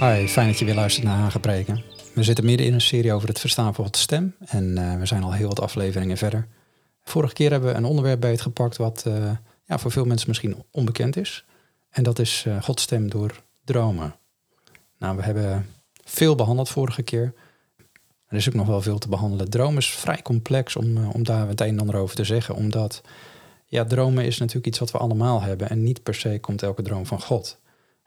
Hi, 0.00 0.26
fijn 0.26 0.46
dat 0.46 0.58
je 0.58 0.64
weer 0.64 0.74
luistert 0.74 1.06
naar 1.06 1.16
Hagepreken. 1.16 1.82
We 2.14 2.22
zitten 2.22 2.44
midden 2.44 2.66
in 2.66 2.72
een 2.72 2.80
serie 2.80 3.12
over 3.12 3.28
het 3.28 3.40
verstaan 3.40 3.74
van 3.74 3.84
Gods 3.84 4.00
stem 4.00 4.34
en 4.46 4.64
uh, 4.64 4.98
we 4.98 5.06
zijn 5.06 5.22
al 5.22 5.32
heel 5.32 5.48
wat 5.48 5.60
afleveringen 5.60 6.16
verder. 6.16 6.48
Vorige 7.02 7.34
keer 7.34 7.50
hebben 7.50 7.70
we 7.70 7.76
een 7.76 7.84
onderwerp 7.84 8.20
bij 8.20 8.30
het 8.30 8.40
gepakt 8.40 8.76
wat 8.76 9.04
uh, 9.06 9.30
ja, 9.64 9.78
voor 9.78 9.90
veel 9.90 10.04
mensen 10.04 10.28
misschien 10.28 10.64
onbekend 10.70 11.16
is. 11.16 11.44
En 11.90 12.02
dat 12.02 12.18
is 12.18 12.44
uh, 12.48 12.62
Gods 12.62 12.82
stem 12.82 13.10
door 13.10 13.42
dromen. 13.64 14.14
Nou, 14.98 15.16
we 15.16 15.22
hebben 15.22 15.66
veel 16.04 16.34
behandeld 16.34 16.68
vorige 16.68 17.02
keer. 17.02 17.34
Er 18.26 18.36
is 18.36 18.48
ook 18.48 18.54
nog 18.54 18.66
wel 18.66 18.82
veel 18.82 18.98
te 18.98 19.08
behandelen. 19.08 19.50
Dromen 19.50 19.78
is 19.78 19.90
vrij 19.90 20.22
complex 20.22 20.76
om, 20.76 21.06
om 21.06 21.22
daar 21.22 21.48
het 21.48 21.60
een 21.60 21.68
en 21.68 21.80
ander 21.80 21.96
over 21.96 22.16
te 22.16 22.24
zeggen. 22.24 22.54
Omdat 22.54 23.00
ja, 23.64 23.84
dromen 23.84 24.24
is 24.24 24.38
natuurlijk 24.38 24.66
iets 24.66 24.78
wat 24.78 24.90
we 24.90 24.98
allemaal 24.98 25.42
hebben. 25.42 25.70
En 25.70 25.82
niet 25.82 26.02
per 26.02 26.14
se 26.14 26.38
komt 26.40 26.62
elke 26.62 26.82
droom 26.82 27.06
van 27.06 27.20
God. 27.20 27.58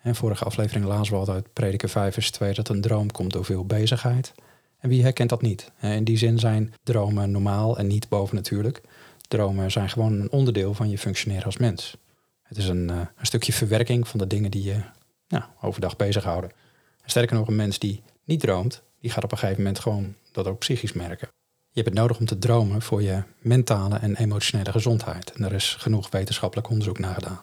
En 0.02 0.16
vorige 0.16 0.44
aflevering 0.44 0.86
lazen 0.86 1.14
we 1.14 1.20
al 1.20 1.34
uit 1.34 1.54
Prediker 1.54 1.90
5 1.90 2.14
vers 2.14 2.32
2 2.32 2.54
dat 2.54 2.70
een 2.70 2.82
droom 2.82 3.12
komt 3.12 3.34
door 3.34 3.46
veel 3.46 3.66
bezigheid. 3.66 4.34
En 4.80 4.90
wie 4.90 5.02
herkent 5.02 5.30
dat 5.30 5.42
niet? 5.42 5.72
In 5.82 6.04
die 6.04 6.18
zin 6.18 6.40
zijn 6.40 6.74
dromen 6.84 7.32
normaal 7.32 7.78
en 7.78 7.88
niet 7.88 8.10
bovennatuurlijk. 8.10 8.82
Dromen 9.28 9.72
zijn 9.72 9.90
gewoon 9.90 10.14
een 10.14 10.32
onderdeel 10.32 10.74
van 10.74 10.90
je 10.90 10.98
functioneren 10.98 11.46
als 11.46 11.58
mens. 11.58 11.98
Het 12.44 12.58
is 12.58 12.68
een, 12.68 12.92
uh, 12.92 12.98
een 12.98 13.26
stukje 13.26 13.54
verwerking 13.54 14.08
van 14.08 14.20
de 14.20 14.28
dingen 14.28 14.52
die 14.52 14.64
je 14.64 14.82
nou, 15.28 15.44
overdag 15.62 15.96
bezighouden. 15.96 16.50
En 17.02 17.10
sterker 17.10 17.36
nog, 17.36 17.48
een 17.48 17.56
mens 17.56 17.80
die 17.80 18.02
niet 18.24 18.40
droomt, 18.40 18.82
die 19.00 19.12
gaat 19.12 19.24
op 19.24 19.32
een 19.32 19.38
gegeven 19.38 19.62
moment 19.64 19.80
gewoon 19.80 20.16
dat 20.32 20.48
ook 20.48 20.60
psychisch 20.60 20.94
merken. 20.94 21.28
Je 21.48 21.82
hebt 21.82 21.88
het 21.88 21.98
nodig 21.98 22.20
om 22.20 22.26
te 22.26 22.38
dromen 22.38 22.82
voor 22.82 23.02
je 23.02 23.24
mentale 23.40 23.98
en 23.98 24.16
emotionele 24.16 24.72
gezondheid. 24.72 25.32
En 25.32 25.42
daar 25.42 25.54
is 25.54 25.76
genoeg 25.80 26.10
wetenschappelijk 26.10 26.70
onderzoek 26.70 27.00
naar 27.00 27.14
gedaan. 27.14 27.42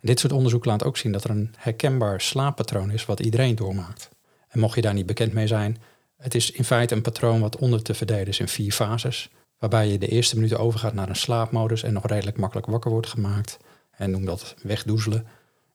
Dit 0.00 0.20
soort 0.20 0.32
onderzoek 0.32 0.64
laat 0.64 0.84
ook 0.84 0.96
zien 0.96 1.12
dat 1.12 1.24
er 1.24 1.30
een 1.30 1.54
herkenbaar 1.56 2.20
slaappatroon 2.20 2.90
is 2.90 3.06
wat 3.06 3.20
iedereen 3.20 3.54
doormaakt. 3.54 4.08
En 4.48 4.60
mocht 4.60 4.74
je 4.74 4.80
daar 4.80 4.94
niet 4.94 5.06
bekend 5.06 5.32
mee 5.32 5.46
zijn, 5.46 5.76
het 6.16 6.34
is 6.34 6.50
in 6.50 6.64
feite 6.64 6.94
een 6.94 7.02
patroon 7.02 7.40
wat 7.40 7.56
onder 7.56 7.82
te 7.82 7.94
verdelen 7.94 8.26
is 8.26 8.40
in 8.40 8.48
vier 8.48 8.72
fases, 8.72 9.30
waarbij 9.58 9.88
je 9.88 9.98
de 9.98 10.08
eerste 10.08 10.34
minuten 10.34 10.58
overgaat 10.58 10.94
naar 10.94 11.08
een 11.08 11.16
slaapmodus 11.16 11.82
en 11.82 11.92
nog 11.92 12.06
redelijk 12.06 12.36
makkelijk 12.36 12.66
wakker 12.66 12.90
wordt 12.90 13.06
gemaakt. 13.06 13.58
En 13.90 14.10
noem 14.10 14.24
dat 14.24 14.54
wegdoezelen. 14.62 15.26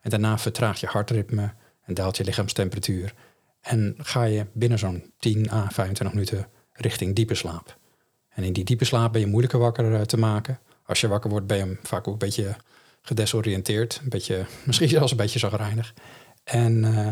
En 0.01 0.09
daarna 0.09 0.37
vertraagt 0.37 0.79
je 0.79 0.87
hartritme 0.87 1.53
en 1.81 1.93
daalt 1.93 2.17
je 2.17 2.23
lichaamstemperatuur. 2.23 3.13
En 3.61 3.95
ga 3.97 4.23
je 4.23 4.45
binnen 4.53 4.79
zo'n 4.79 5.11
10 5.19 5.51
à 5.51 5.67
25 5.69 6.13
minuten 6.13 6.47
richting 6.73 7.15
diepe 7.15 7.35
slaap. 7.35 7.77
En 8.29 8.43
in 8.43 8.53
die 8.53 8.63
diepe 8.63 8.85
slaap 8.85 9.11
ben 9.11 9.21
je 9.21 9.27
moeilijker 9.27 9.59
wakker 9.59 9.93
eh, 9.93 10.01
te 10.01 10.17
maken. 10.17 10.59
Als 10.85 11.01
je 11.01 11.07
wakker 11.07 11.29
wordt 11.29 11.47
ben 11.47 11.57
je 11.57 11.77
vaak 11.83 12.07
ook 12.07 12.13
een 12.13 12.19
beetje 12.19 12.55
gedesoriënteerd, 13.05 13.99
een 14.03 14.09
beetje, 14.09 14.45
misschien 14.65 14.89
zelfs 14.89 15.11
een 15.11 15.17
beetje 15.17 15.39
zagrijnig. 15.39 15.93
En 16.43 16.83
uh, 16.83 17.07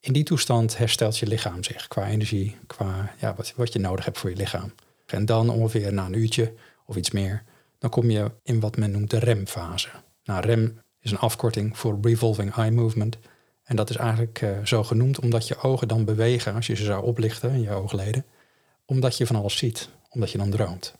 in 0.00 0.12
die 0.12 0.24
toestand 0.24 0.78
herstelt 0.78 1.18
je 1.18 1.26
lichaam 1.26 1.64
zich 1.64 1.88
qua 1.88 2.08
energie, 2.08 2.56
qua 2.66 3.14
ja, 3.20 3.34
wat, 3.34 3.52
wat 3.56 3.72
je 3.72 3.78
nodig 3.78 4.04
hebt 4.04 4.18
voor 4.18 4.30
je 4.30 4.36
lichaam. 4.36 4.74
En 5.06 5.24
dan 5.24 5.50
ongeveer 5.50 5.92
na 5.92 6.06
een 6.06 6.18
uurtje 6.18 6.52
of 6.86 6.96
iets 6.96 7.10
meer, 7.10 7.42
dan 7.78 7.90
kom 7.90 8.10
je 8.10 8.30
in 8.42 8.60
wat 8.60 8.76
men 8.76 8.90
noemt 8.90 9.10
de 9.10 9.18
REM-fase. 9.18 9.88
Nou, 10.24 10.46
REM 10.46 10.80
is 11.00 11.10
een 11.10 11.18
afkorting 11.18 11.78
voor 11.78 11.98
Revolving 12.02 12.54
Eye 12.54 12.70
Movement. 12.70 13.18
En 13.62 13.76
dat 13.76 13.90
is 13.90 13.96
eigenlijk 13.96 14.40
uh, 14.40 14.50
zo 14.64 14.84
genoemd 14.84 15.20
omdat 15.20 15.48
je 15.48 15.62
ogen 15.62 15.88
dan 15.88 16.04
bewegen 16.04 16.54
als 16.54 16.66
je 16.66 16.74
ze 16.74 16.84
zou 16.84 17.04
oplichten 17.04 17.50
in 17.50 17.60
je 17.60 17.70
oogleden. 17.70 18.24
Omdat 18.84 19.16
je 19.16 19.26
van 19.26 19.36
alles 19.36 19.56
ziet, 19.56 19.88
omdat 20.08 20.30
je 20.30 20.38
dan 20.38 20.50
droomt. 20.50 20.94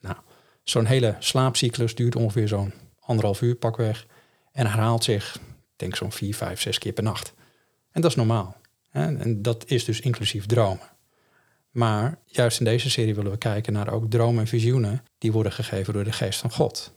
Nou, 0.00 0.16
zo'n 0.62 0.86
hele 0.86 1.16
slaapcyclus 1.18 1.94
duurt 1.94 2.16
ongeveer 2.16 2.48
zo'n 2.48 2.72
anderhalf 3.06 3.40
uur 3.40 3.54
pakweg. 3.54 4.06
En 4.52 4.66
herhaalt 4.66 5.04
zich, 5.04 5.34
ik 5.36 5.42
denk 5.76 5.96
zo'n 5.96 6.12
vier, 6.12 6.34
vijf, 6.34 6.60
zes 6.60 6.78
keer 6.78 6.92
per 6.92 7.02
nacht. 7.02 7.32
En 7.90 8.00
dat 8.00 8.10
is 8.10 8.16
normaal. 8.16 8.56
Hè? 8.88 9.16
En 9.16 9.42
dat 9.42 9.64
is 9.66 9.84
dus 9.84 10.00
inclusief 10.00 10.46
dromen. 10.46 10.94
Maar 11.70 12.18
juist 12.26 12.58
in 12.58 12.64
deze 12.64 12.90
serie 12.90 13.14
willen 13.14 13.30
we 13.30 13.38
kijken 13.38 13.72
naar 13.72 13.92
ook 13.92 14.10
dromen 14.10 14.40
en 14.40 14.46
visioenen 14.46 15.02
die 15.18 15.32
worden 15.32 15.52
gegeven 15.52 15.92
door 15.92 16.04
de 16.04 16.12
geest 16.12 16.40
van 16.40 16.52
God. 16.52 16.92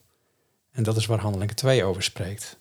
En 0.72 0.84
dat 0.84 0.97
is 0.97 1.06
waar 1.06 1.20
Handelingen 1.20 1.56
2 1.56 1.84
over 1.84 2.03
spreekt. 2.03 2.59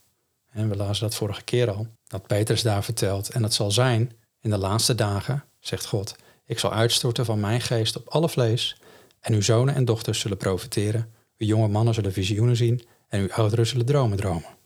En 0.51 0.69
we 0.69 0.77
lazen 0.77 1.03
dat 1.03 1.15
vorige 1.15 1.43
keer 1.43 1.71
al, 1.71 1.87
dat 2.07 2.27
Petrus 2.27 2.63
daar 2.63 2.85
vertelt. 2.85 3.29
En 3.29 3.43
het 3.43 3.55
zal 3.55 3.71
zijn, 3.71 4.13
in 4.41 4.51
de 4.51 4.59
laatste 4.59 4.95
dagen, 4.95 5.45
zegt 5.61 5.87
God, 5.87 6.17
ik 6.45 6.59
zal 6.59 6.73
uitstorten 6.73 7.25
van 7.25 7.41
mijn 7.41 7.61
geest 7.61 7.97
op 7.97 8.09
alle 8.09 8.29
vlees. 8.29 8.77
En 9.21 9.35
uw 9.35 9.43
zonen 9.43 9.75
en 9.75 9.85
dochters 9.85 10.21
zullen 10.21 10.37
profiteren. 10.37 11.13
Uw 11.37 11.47
jonge 11.47 11.69
mannen 11.69 11.95
zullen 11.95 12.13
visioenen 12.13 12.57
zien 12.57 12.87
en 13.09 13.21
uw 13.21 13.33
ouderen 13.33 13.67
zullen 13.67 13.87
dromen 13.87 14.17
dromen. 14.17 14.57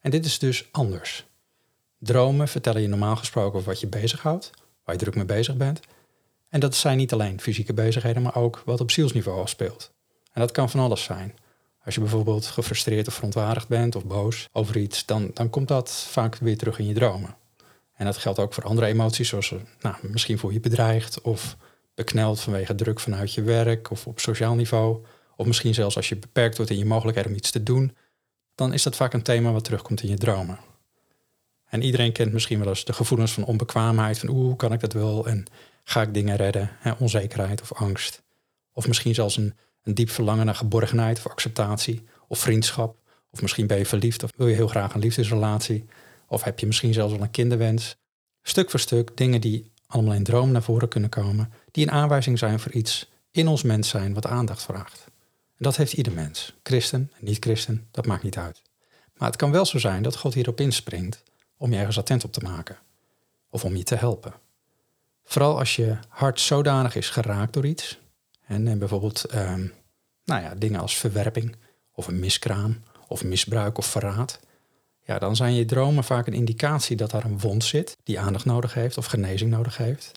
En 0.00 0.10
dit 0.10 0.24
is 0.24 0.38
dus 0.38 0.68
anders. 0.70 1.26
Dromen 1.98 2.48
vertellen 2.48 2.82
je 2.82 2.88
normaal 2.88 3.16
gesproken 3.16 3.64
wat 3.64 3.80
je 3.80 3.86
bezighoudt, 3.86 4.50
waar 4.84 4.94
je 4.94 5.00
druk 5.00 5.14
mee 5.14 5.24
bezig 5.24 5.56
bent. 5.56 5.80
En 6.48 6.60
dat 6.60 6.74
zijn 6.74 6.96
niet 6.96 7.12
alleen 7.12 7.40
fysieke 7.40 7.74
bezigheden, 7.74 8.22
maar 8.22 8.36
ook 8.36 8.62
wat 8.64 8.80
op 8.80 8.90
zielsniveau 8.90 9.48
speelt. 9.48 9.92
En 10.32 10.40
dat 10.40 10.50
kan 10.50 10.70
van 10.70 10.80
alles 10.80 11.02
zijn. 11.02 11.34
Als 11.84 11.94
je 11.94 12.00
bijvoorbeeld 12.00 12.46
gefrustreerd 12.46 13.08
of 13.08 13.14
verontwaardigd 13.14 13.68
bent 13.68 13.96
of 13.96 14.04
boos 14.04 14.48
over 14.52 14.76
iets, 14.76 15.06
dan, 15.06 15.30
dan 15.34 15.50
komt 15.50 15.68
dat 15.68 15.90
vaak 15.90 16.36
weer 16.36 16.58
terug 16.58 16.78
in 16.78 16.86
je 16.86 16.94
dromen. 16.94 17.36
En 17.92 18.04
dat 18.04 18.16
geldt 18.16 18.38
ook 18.38 18.54
voor 18.54 18.64
andere 18.64 18.86
emoties, 18.86 19.28
zoals 19.28 19.54
nou, 19.80 19.94
misschien 20.02 20.38
voel 20.38 20.50
je 20.50 20.60
bedreigd 20.60 21.20
of 21.20 21.56
bekneld 21.94 22.40
vanwege 22.40 22.74
druk 22.74 23.00
vanuit 23.00 23.34
je 23.34 23.42
werk 23.42 23.90
of 23.90 24.06
op 24.06 24.20
sociaal 24.20 24.54
niveau 24.54 25.04
of 25.40 25.46
misschien 25.46 25.74
zelfs 25.74 25.96
als 25.96 26.08
je 26.08 26.16
beperkt 26.16 26.56
wordt 26.56 26.70
in 26.70 26.78
je 26.78 26.84
mogelijkheden 26.84 27.30
om 27.30 27.36
iets 27.36 27.50
te 27.50 27.62
doen, 27.62 27.96
dan 28.54 28.72
is 28.72 28.82
dat 28.82 28.96
vaak 28.96 29.12
een 29.12 29.22
thema 29.22 29.52
wat 29.52 29.64
terugkomt 29.64 30.02
in 30.02 30.08
je 30.08 30.16
dromen. 30.16 30.58
En 31.68 31.82
iedereen 31.82 32.12
kent 32.12 32.32
misschien 32.32 32.58
wel 32.58 32.68
eens 32.68 32.84
de 32.84 32.92
gevoelens 32.92 33.32
van 33.32 33.44
onbekwaamheid, 33.44 34.18
van 34.18 34.28
hoe 34.28 34.56
kan 34.56 34.72
ik 34.72 34.80
dat 34.80 34.92
wel 34.92 35.26
en 35.26 35.44
ga 35.84 36.02
ik 36.02 36.14
dingen 36.14 36.36
redden, 36.36 36.70
hè, 36.78 36.92
onzekerheid 36.92 37.62
of 37.62 37.72
angst. 37.72 38.22
Of 38.72 38.86
misschien 38.86 39.14
zelfs 39.14 39.36
een, 39.36 39.54
een 39.82 39.94
diep 39.94 40.10
verlangen 40.10 40.46
naar 40.46 40.54
geborgenheid 40.54 41.18
of 41.18 41.26
acceptatie 41.26 42.04
of 42.28 42.38
vriendschap. 42.38 42.96
Of 43.30 43.42
misschien 43.42 43.66
ben 43.66 43.78
je 43.78 43.86
verliefd 43.86 44.22
of 44.22 44.30
wil 44.36 44.46
je 44.46 44.54
heel 44.54 44.68
graag 44.68 44.94
een 44.94 45.00
liefdesrelatie. 45.00 45.84
Of 46.26 46.42
heb 46.42 46.58
je 46.58 46.66
misschien 46.66 46.92
zelfs 46.92 47.12
wel 47.12 47.22
een 47.22 47.30
kinderwens. 47.30 47.96
Stuk 48.42 48.70
voor 48.70 48.80
stuk 48.80 49.16
dingen 49.16 49.40
die 49.40 49.72
allemaal 49.86 50.14
in 50.14 50.24
droom 50.24 50.50
naar 50.50 50.62
voren 50.62 50.88
kunnen 50.88 51.10
komen, 51.10 51.52
die 51.70 51.86
een 51.86 51.92
aanwijzing 51.92 52.38
zijn 52.38 52.60
voor 52.60 52.72
iets 52.72 53.10
in 53.30 53.48
ons 53.48 53.62
mens 53.62 53.88
zijn 53.88 54.14
wat 54.14 54.26
aandacht 54.26 54.62
vraagt. 54.62 55.08
Dat 55.60 55.76
heeft 55.76 55.92
ieder 55.92 56.12
mens. 56.12 56.54
Christen, 56.62 57.12
niet-christen, 57.18 57.88
dat 57.90 58.06
maakt 58.06 58.22
niet 58.22 58.38
uit. 58.38 58.62
Maar 59.16 59.28
het 59.28 59.36
kan 59.36 59.50
wel 59.50 59.66
zo 59.66 59.78
zijn 59.78 60.02
dat 60.02 60.16
God 60.16 60.34
hierop 60.34 60.60
inspringt 60.60 61.22
om 61.56 61.72
je 61.72 61.78
ergens 61.78 61.98
attent 61.98 62.24
op 62.24 62.32
te 62.32 62.40
maken. 62.40 62.78
Of 63.50 63.64
om 63.64 63.76
je 63.76 63.82
te 63.82 63.94
helpen. 63.94 64.34
Vooral 65.24 65.58
als 65.58 65.76
je 65.76 65.96
hart 66.08 66.40
zodanig 66.40 66.94
is 66.94 67.10
geraakt 67.10 67.52
door 67.52 67.66
iets. 67.66 67.98
En, 68.46 68.78
bijvoorbeeld 68.78 69.24
ehm, 69.24 69.66
nou 70.24 70.42
ja, 70.42 70.54
dingen 70.54 70.80
als 70.80 70.96
verwerping 70.96 71.56
of 71.92 72.06
een 72.06 72.18
miskraam 72.18 72.82
of 73.08 73.24
misbruik 73.24 73.78
of 73.78 73.86
verraad. 73.86 74.40
Ja, 75.04 75.18
dan 75.18 75.36
zijn 75.36 75.54
je 75.54 75.64
dromen 75.64 76.04
vaak 76.04 76.26
een 76.26 76.32
indicatie 76.32 76.96
dat 76.96 77.10
daar 77.10 77.24
een 77.24 77.38
wond 77.38 77.64
zit 77.64 77.96
die 78.04 78.20
aandacht 78.20 78.44
nodig 78.44 78.74
heeft 78.74 78.98
of 78.98 79.06
genezing 79.06 79.50
nodig 79.50 79.76
heeft. 79.76 80.12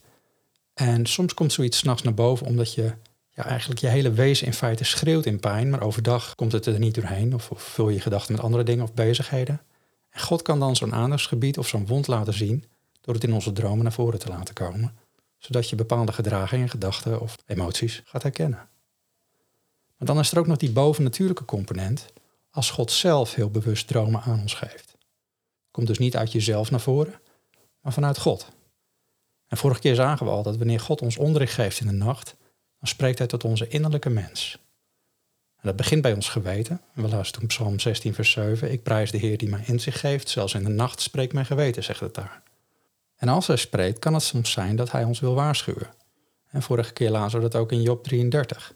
En 0.74 1.06
soms 1.06 1.34
komt 1.34 1.54
zoiets 1.54 1.78
s'nachts 1.78 2.02
naar 2.02 2.14
boven 2.14 2.46
omdat 2.46 2.74
je 2.74 2.94
ja, 3.36 3.46
eigenlijk 3.46 3.80
je 3.80 3.88
hele 3.88 4.12
wezen 4.12 4.48
in 4.48 4.54
feite 4.54 4.84
schreeuwt 4.84 5.26
in 5.26 5.40
pijn, 5.40 5.70
maar 5.70 5.82
overdag 5.82 6.36
komt 6.36 6.52
het 6.52 6.66
er 6.66 6.80
niet 6.80 6.96
doorheen 6.96 7.34
of, 7.34 7.52
of 7.52 7.62
vul 7.62 7.90
je 7.90 8.00
gedachten 8.00 8.36
met 8.36 8.44
andere 8.44 8.64
dingen 8.64 8.84
of 8.84 8.94
bezigheden. 8.94 9.62
En 10.10 10.22
God 10.22 10.42
kan 10.42 10.60
dan 10.60 10.76
zo'n 10.76 10.94
aandachtsgebied 10.94 11.58
of 11.58 11.68
zo'n 11.68 11.88
wond 11.88 12.08
laten 12.08 12.34
zien 12.34 12.66
door 13.02 13.14
het 13.14 13.24
in 13.24 13.34
onze 13.34 13.52
dromen 13.52 13.84
naar 13.84 13.94
voren 13.94 14.20
te 14.20 14.30
laten 14.30 14.54
komen, 14.54 14.98
zodat 15.38 15.70
je 15.70 15.76
bepaalde 15.76 16.12
gedragingen, 16.12 16.70
gedachten 16.70 17.22
of 17.22 17.36
emoties 17.46 18.02
gaat 18.06 18.24
herkennen. 18.24 18.70
Maar 19.98 20.08
dan 20.08 20.20
is 20.20 20.32
er 20.32 20.40
ook 20.40 20.48
nog 20.48 20.58
die 20.58 20.72
bovennatuurlijke 20.72 21.46
component, 21.46 22.06
als 22.52 22.70
God 22.70 22.92
zelf 22.92 23.34
heel 23.34 23.50
bewust 23.50 23.88
dromen 23.88 24.22
aan 24.22 24.42
ons 24.42 24.54
geeft. 24.54 24.98
Komt 25.72 25.88
dus 25.88 25.98
niet 25.98 26.18
uit 26.18 26.32
jezelf 26.32 26.72
naar 26.72 26.80
voren, 26.80 27.14
maar 27.82 27.94
vanuit 27.94 28.20
God. 28.20 28.48
En 29.48 29.58
vorige 29.58 29.80
keer 29.80 29.96
zagen 29.96 30.26
we 30.26 30.32
al 30.32 30.44
dat 30.44 30.58
wanneer 30.58 30.80
God 30.80 31.02
ons 31.02 31.18
onderricht 31.18 31.54
geeft 31.54 31.80
in 31.80 31.88
de 31.88 31.94
nacht, 31.94 32.36
dan 32.84 32.92
spreekt 32.92 33.18
hij 33.18 33.28
tot 33.28 33.44
onze 33.44 33.68
innerlijke 33.68 34.10
mens. 34.10 34.58
En 35.56 35.62
dat 35.62 35.76
begint 35.76 36.02
bij 36.02 36.14
ons 36.14 36.30
geweten. 36.30 36.82
We 36.94 37.08
lazen 37.08 37.34
toen 37.34 37.48
Psalm 37.48 37.80
16, 37.80 38.14
vers 38.14 38.32
7. 38.32 38.72
Ik 38.72 38.84
prijs 38.84 39.12
de 39.12 39.18
Heer 39.18 39.38
die 39.38 39.50
mij 39.50 39.64
inzicht 39.66 40.00
geeft. 40.00 40.30
Zelfs 40.30 40.54
in 40.54 40.64
de 40.64 40.70
nacht 40.70 41.02
spreekt 41.02 41.34
mijn 41.34 41.46
geweten, 41.46 41.84
zegt 41.84 42.00
het 42.00 42.14
daar. 42.14 42.42
En 43.16 43.28
als 43.28 43.48
hij 43.48 43.56
spreekt, 43.56 44.00
kan 44.00 44.14
het 44.14 44.24
soms 44.24 44.52
zijn 44.52 44.76
dat 44.76 44.92
hij 44.92 45.04
ons 45.04 45.20
wil 45.20 45.34
waarschuwen. 45.34 45.90
En 46.50 46.62
vorige 46.62 46.94
keer 46.94 47.10
lazen 47.10 47.42
we 47.42 47.50
dat 47.50 47.62
ook 47.62 47.72
in 47.72 47.82
Job 47.82 48.04
33. 48.04 48.74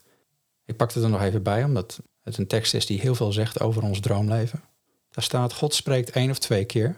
Ik 0.66 0.78
pak 0.78 0.94
het 0.94 1.04
er 1.04 1.10
nog 1.10 1.22
even 1.22 1.44
bij, 1.44 1.64
omdat 1.64 2.00
het 2.24 2.38
een 2.38 2.48
tekst 2.48 2.74
is 2.74 2.86
die 2.86 3.00
heel 3.00 3.16
veel 3.16 3.32
zegt 3.32 3.60
over 3.60 3.84
ons 3.84 4.00
droomleven. 4.00 4.64
Daar 5.10 5.24
staat: 5.24 5.54
God 5.54 5.74
spreekt 5.74 6.10
één 6.10 6.30
of 6.30 6.38
twee 6.38 6.66
keer, 6.66 6.96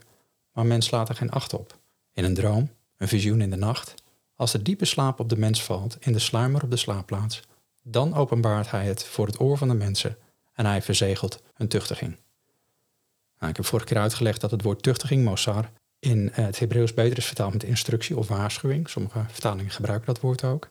maar 0.52 0.66
mens 0.66 0.86
slaat 0.86 1.10
er 1.10 1.16
geen 1.16 1.32
acht 1.32 1.54
op. 1.54 1.78
In 2.14 2.24
een 2.24 2.34
droom, 2.34 2.70
een 2.98 3.08
visioen 3.08 3.42
in 3.42 3.50
de 3.50 3.56
nacht, 3.56 3.94
als 4.40 4.52
de 4.52 4.62
diepe 4.62 4.86
slaap 4.86 5.20
op 5.20 5.30
de 5.30 5.38
mens 5.38 5.64
valt, 5.64 5.98
in 6.00 6.14
de 6.14 6.20
sluimer 6.20 6.64
op 6.64 6.70
de 6.70 6.78
slaapplaats, 6.78 7.42
dan 7.84 8.14
openbaart 8.14 8.72
hij 8.72 8.86
het 8.86 9.04
voor 9.04 9.26
het 9.26 9.40
oor 9.40 9.58
van 9.58 9.68
de 9.68 9.74
mensen 9.74 10.18
en 10.54 10.66
hij 10.66 10.82
verzegelt 10.82 11.42
hun 11.54 11.68
tuchtiging. 11.68 12.18
Nou, 13.40 13.52
ik 13.52 13.56
heb 13.58 13.66
vorige 13.66 13.88
keer 13.88 13.98
uitgelegd 13.98 14.42
dat 14.42 14.52
het 14.52 14.62
woord 14.62 14.84
tuchtiging, 14.84 15.24
mosar, 15.24 15.72
in 16.00 16.30
het 16.34 16.60
Hebreeuws 16.60 16.94
beter 16.94 17.18
is 17.18 17.26
vertaald 17.26 17.54
met 17.54 17.64
instructie 17.64 18.18
of 18.18 18.28
waarschuwing. 18.28 18.90
Sommige 18.90 19.24
vertalingen 19.28 19.72
gebruiken 19.72 20.08
dat 20.08 20.22
woord 20.22 20.44
ook. 20.44 20.70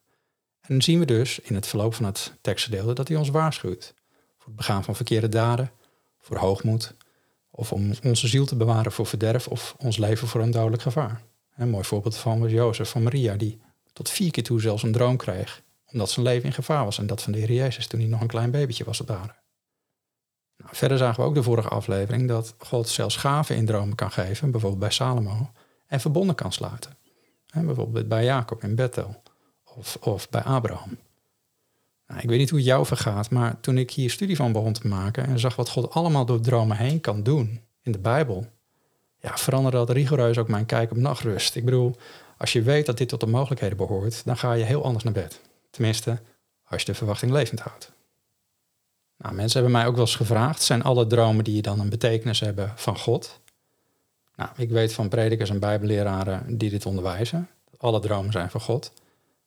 En 0.60 0.68
dan 0.68 0.82
zien 0.82 0.98
we 0.98 1.04
dus 1.04 1.38
in 1.38 1.54
het 1.54 1.66
verloop 1.66 1.94
van 1.94 2.04
het 2.04 2.32
tekstgedeelte 2.40 2.92
dat 2.92 3.08
hij 3.08 3.16
ons 3.16 3.28
waarschuwt. 3.28 3.94
Voor 4.36 4.46
het 4.46 4.56
begaan 4.56 4.84
van 4.84 4.96
verkeerde 4.96 5.28
daden, 5.28 5.70
voor 6.18 6.36
hoogmoed, 6.36 6.94
of 7.50 7.72
om 7.72 7.92
onze 8.02 8.28
ziel 8.28 8.46
te 8.46 8.56
bewaren 8.56 8.92
voor 8.92 9.06
verderf 9.06 9.48
of 9.48 9.74
ons 9.78 9.96
leven 9.96 10.28
voor 10.28 10.40
een 10.40 10.50
dodelijk 10.50 10.82
gevaar. 10.82 11.22
Een 11.58 11.70
mooi 11.70 11.84
voorbeeld 11.84 12.16
van 12.16 12.40
was 12.40 12.50
Jozef 12.50 12.90
van 12.90 13.02
Maria, 13.02 13.36
die 13.36 13.60
tot 13.92 14.10
vier 14.10 14.30
keer 14.30 14.42
toe 14.42 14.60
zelfs 14.60 14.82
een 14.82 14.92
droom 14.92 15.16
kreeg, 15.16 15.62
omdat 15.86 16.10
zijn 16.10 16.26
leven 16.26 16.44
in 16.44 16.52
gevaar 16.52 16.84
was 16.84 16.98
en 16.98 17.06
dat 17.06 17.22
van 17.22 17.32
de 17.32 17.38
Heer 17.38 17.52
Jezus 17.52 17.86
toen 17.86 18.00
hij 18.00 18.08
nog 18.08 18.20
een 18.20 18.26
klein 18.26 18.50
babytje 18.50 18.84
was 18.84 19.00
op 19.00 19.10
aarde. 19.10 19.34
Nou, 20.56 20.70
verder 20.76 20.98
zagen 20.98 21.22
we 21.22 21.28
ook 21.28 21.34
de 21.34 21.42
vorige 21.42 21.68
aflevering 21.68 22.28
dat 22.28 22.54
God 22.58 22.88
zelfs 22.88 23.16
gaven 23.16 23.56
in 23.56 23.66
dromen 23.66 23.94
kan 23.94 24.10
geven, 24.10 24.50
bijvoorbeeld 24.50 24.80
bij 24.80 24.90
Salomo, 24.90 25.50
en 25.86 26.00
verbonden 26.00 26.34
kan 26.34 26.52
sluiten. 26.52 26.96
bijvoorbeeld 27.52 28.08
bij 28.08 28.24
Jacob 28.24 28.62
in 28.62 28.74
Bethel 28.74 29.22
of, 29.64 29.96
of 30.00 30.28
bij 30.28 30.42
Abraham. 30.42 30.98
Nou, 32.06 32.20
ik 32.20 32.28
weet 32.28 32.38
niet 32.38 32.50
hoe 32.50 32.58
het 32.58 32.68
jou 32.68 32.86
vergaat, 32.86 33.30
maar 33.30 33.60
toen 33.60 33.78
ik 33.78 33.90
hier 33.90 34.10
studie 34.10 34.36
van 34.36 34.52
begon 34.52 34.72
te 34.72 34.88
maken 34.88 35.26
en 35.26 35.38
zag 35.38 35.56
wat 35.56 35.68
God 35.68 35.90
allemaal 35.90 36.26
door 36.26 36.40
dromen 36.40 36.76
heen 36.76 37.00
kan 37.00 37.22
doen 37.22 37.60
in 37.82 37.92
de 37.92 37.98
Bijbel, 37.98 38.46
ja, 39.20 39.36
veranderde 39.36 39.76
dat 39.76 39.90
rigoureus 39.90 40.38
ook 40.38 40.48
mijn 40.48 40.66
kijk 40.66 40.90
op 40.90 40.96
nachtrust. 40.96 41.54
Ik 41.54 41.64
bedoel, 41.64 41.96
als 42.36 42.52
je 42.52 42.62
weet 42.62 42.86
dat 42.86 42.98
dit 42.98 43.08
tot 43.08 43.20
de 43.20 43.26
mogelijkheden 43.26 43.76
behoort, 43.76 44.24
dan 44.24 44.36
ga 44.36 44.52
je 44.52 44.64
heel 44.64 44.84
anders 44.84 45.04
naar 45.04 45.12
bed. 45.12 45.40
Tenminste, 45.70 46.18
als 46.64 46.80
je 46.80 46.86
de 46.86 46.94
verwachting 46.94 47.32
levend 47.32 47.60
houdt. 47.60 47.92
Nou, 49.16 49.34
mensen 49.34 49.60
hebben 49.60 49.78
mij 49.78 49.86
ook 49.86 49.96
wel 49.96 50.04
eens 50.04 50.16
gevraagd, 50.16 50.62
zijn 50.62 50.82
alle 50.82 51.06
dromen 51.06 51.44
die 51.44 51.62
dan 51.62 51.80
een 51.80 51.88
betekenis 51.88 52.40
hebben 52.40 52.72
van 52.76 52.98
God? 52.98 53.40
Nou, 54.34 54.50
ik 54.56 54.70
weet 54.70 54.92
van 54.92 55.08
predikers 55.08 55.50
en 55.50 55.58
bijbelleraren 55.58 56.58
die 56.58 56.70
dit 56.70 56.86
onderwijzen. 56.86 57.48
Alle 57.76 58.00
dromen 58.00 58.32
zijn 58.32 58.50
van 58.50 58.60
God. 58.60 58.92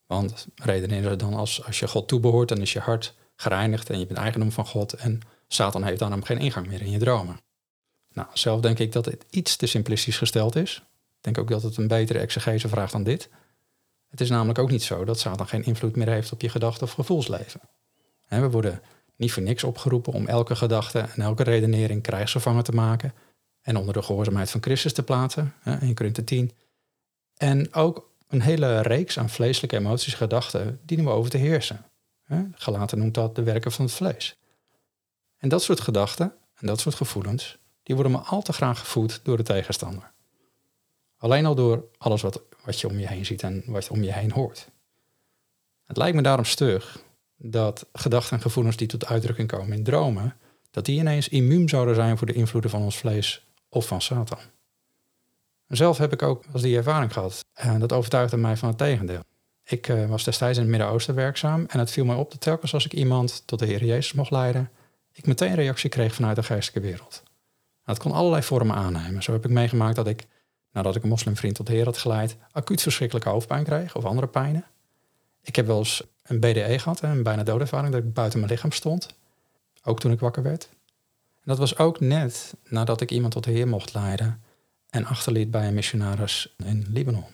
Want 0.06 0.48
redeneren 0.56 1.10
ze 1.10 1.16
dan 1.16 1.34
als, 1.34 1.66
als 1.66 1.80
je 1.80 1.88
God 1.88 2.08
toebehoort, 2.08 2.50
dan 2.50 2.62
is 2.62 2.74
je 2.74 2.80
hart 2.80 3.14
gereinigd 3.36 3.90
en 3.90 4.00
je 4.00 4.06
bent 4.06 4.20
eigendom 4.20 4.52
van 4.52 4.66
God. 4.66 4.94
En 4.94 5.20
Satan 5.48 5.84
heeft 5.84 6.00
dan 6.00 6.26
geen 6.26 6.38
ingang 6.38 6.68
meer 6.68 6.82
in 6.82 6.92
je 6.92 6.98
dromen. 6.98 7.40
Nou, 8.14 8.28
zelf 8.34 8.62
denk 8.62 8.80
ik 8.80 8.92
dat 8.92 9.06
het 9.06 9.26
iets 9.30 9.56
te 9.56 9.66
simplistisch 9.66 10.18
gesteld 10.18 10.56
is. 10.56 10.84
Ik 11.18 11.24
denk 11.24 11.38
ook 11.38 11.50
dat 11.50 11.64
het 11.64 11.78
een 11.78 11.88
betere 11.88 12.20
exegese 12.20 12.70
vraagt 12.70 12.92
dan 12.92 13.04
dit. 13.04 13.30
Het 14.10 14.22
is 14.22 14.30
namelijk 14.30 14.60
ook 14.60 14.72
niet 14.72 14.84
zo 14.84 15.04
dat 15.04 15.20
Satan 15.20 15.48
geen 15.48 15.64
invloed 15.64 15.96
meer 15.96 16.08
heeft 16.08 16.32
op 16.32 16.42
je 16.42 16.50
gedachten 16.50 16.84
of 16.84 16.92
gevoelsleven. 16.92 17.62
we 18.28 18.50
worden 18.50 18.82
niet 19.16 19.32
voor 19.32 19.44
niks 19.44 19.64
opgeroepen 19.64 20.14
om 20.14 20.28
elke 20.28 20.56
gedachte 20.56 21.00
en 21.00 21.22
elke 21.22 21.44
redenering 21.44 22.02
krijgsgevangen 22.02 22.64
te 22.64 22.72
maken 22.72 23.14
en 23.62 23.76
onder 23.76 23.94
de 23.94 24.02
gehoorzaamheid 24.02 24.50
van 24.50 24.62
Christus 24.62 24.94
te 24.94 25.04
plaatsen, 25.04 25.54
in 25.80 25.94
Korinthe 25.94 26.24
10. 26.24 26.52
En 27.38 27.74
ook 27.74 28.10
een 28.28 28.42
hele 28.42 28.82
reeks 28.82 29.20
aan 29.20 29.30
vleeselijke 29.30 29.78
emoties, 29.78 30.14
gedachten, 30.14 30.80
dienen 30.86 31.06
we 31.06 31.12
over 31.12 31.32
te 31.32 31.38
heersen. 31.38 31.86
Gelaten 32.54 32.98
noemt 32.98 33.14
dat 33.14 33.36
de 33.36 33.44
werken 33.44 33.72
van 33.72 33.86
het 33.86 33.94
vlees. 33.94 34.38
En 35.38 35.50
dat 35.50 35.64
soort 35.64 35.80
gedachten 35.80 36.34
en 36.56 36.68
dat 36.68 36.80
soort 36.80 36.96
gevoelens, 36.96 37.58
die 37.92 38.00
worden 38.00 38.20
maar 38.20 38.30
al 38.30 38.42
te 38.42 38.54
graag 38.54 38.80
gevoed 38.80 39.20
door 39.24 39.38
de 39.38 39.44
tegenstander. 39.44 40.12
Alleen 41.18 41.46
al 41.46 41.56
door 41.56 41.86
alles 41.98 42.22
wat, 42.22 42.42
wat 42.66 42.80
je 42.80 42.88
om 42.88 43.00
je 43.00 43.08
heen 43.08 43.26
ziet 43.26 43.44
en 43.44 43.64
wat 43.66 43.86
je 43.86 43.92
om 43.92 44.04
je 44.04 44.14
heen 44.14 44.32
hoort. 44.32 44.70
Het 45.86 45.98
lijkt 45.98 46.16
me 46.16 46.22
daarom 46.22 46.46
stug 46.46 47.04
dat 47.38 47.86
gedachten 47.94 48.36
en 48.36 48.42
gevoelens 48.42 48.78
die 48.78 48.88
tot 48.88 49.06
uitdrukking 49.06 49.48
komen 49.48 49.78
in 49.78 49.84
dromen, 49.84 50.36
dat 50.70 50.86
die 50.86 51.00
ineens 51.00 51.28
immuun 51.30 51.70
zouden 51.70 51.96
zijn 51.96 52.18
voor 52.18 52.28
de 52.28 52.34
invloeden 52.34 52.72
van 52.72 52.82
ons 52.82 52.98
vlees 52.98 53.46
of 53.70 53.88
van 53.88 54.02
Satan. 54.02 54.40
Zelf 55.68 55.98
heb 55.98 56.14
ik 56.14 56.22
ook 56.22 56.44
als 56.52 56.62
die 56.62 56.78
ervaring 56.78 57.14
gehad. 57.14 57.46
En 57.54 57.80
dat 57.80 57.94
overtuigde 57.94 58.38
mij 58.38 58.58
van 58.58 58.70
het 58.70 58.78
tegendeel. 58.78 59.22
Ik 59.64 59.88
uh, 59.88 60.10
was 60.10 60.24
destijds 60.24 60.58
in 60.58 60.64
het 60.64 60.72
Midden-Oosten 60.72 61.16
werkzaam 61.16 61.66
en 61.68 61.80
het 61.80 61.92
viel 61.92 62.06
mij 62.06 62.16
op 62.16 62.32
dat 62.32 62.42
telkens 62.42 62.74
als 62.74 62.86
ik 62.86 62.94
iemand 62.94 63.44
tot 63.46 63.60
de 63.60 63.66
Heer 63.66 63.86
Jezus 63.86 64.14
mocht 64.14 64.32
leiden, 64.32 64.70
ik 65.12 65.26
meteen 65.26 65.56
reactie 65.56 65.90
kreeg 65.90 66.14
vanuit 66.14 66.36
de 66.36 66.44
geestelijke 66.44 66.90
wereld. 66.90 67.24
Het 67.84 68.00
kon 68.00 68.12
allerlei 68.12 68.44
vormen 68.44 68.76
aannemen. 68.76 69.24
Zo 69.24 69.32
heb 69.32 69.46
ik 69.46 69.52
meegemaakt 69.52 69.96
dat 69.96 70.08
ik, 70.08 70.28
nadat 70.72 70.96
ik 70.96 71.04
een 71.04 71.10
moslimvriend 71.10 71.56
tot 71.56 71.68
de 71.68 71.74
Heer 71.74 71.86
had 71.86 71.98
geleid, 71.98 72.38
acuut 72.52 72.82
verschrikkelijke 72.82 73.30
hoofdpijn 73.30 73.64
kreeg 73.64 73.96
of 73.96 74.06
andere 74.06 74.28
pijnen. 74.28 74.66
Ik 75.42 75.56
heb 75.56 75.66
wel 75.66 75.78
eens 75.78 76.04
een 76.24 76.40
BDE 76.40 76.80
gehad, 76.80 77.02
een 77.02 77.24
bijna 77.24 77.44
doodervaring, 77.44 77.94
dat 77.94 78.04
ik 78.04 78.14
buiten 78.14 78.40
mijn 78.40 78.52
lichaam 78.52 78.72
stond. 78.72 79.08
Ook 79.84 80.00
toen 80.00 80.12
ik 80.12 80.20
wakker 80.20 80.44
werd. 80.44 80.70
En 81.42 81.48
dat 81.48 81.58
was 81.58 81.78
ook 81.78 82.00
net 82.00 82.56
nadat 82.64 83.02
ik 83.02 83.12
iemand 83.12 83.34
tot 83.34 83.44
de 83.44 83.52
Heer 83.52 83.68
mocht 83.68 83.94
leiden 83.94 84.44
en 84.90 85.06
achterliet 85.06 85.52
bij 85.52 85.68
een 85.68 85.74
missionaris 85.74 86.56
in 86.58 86.86
Libanon. 86.90 87.26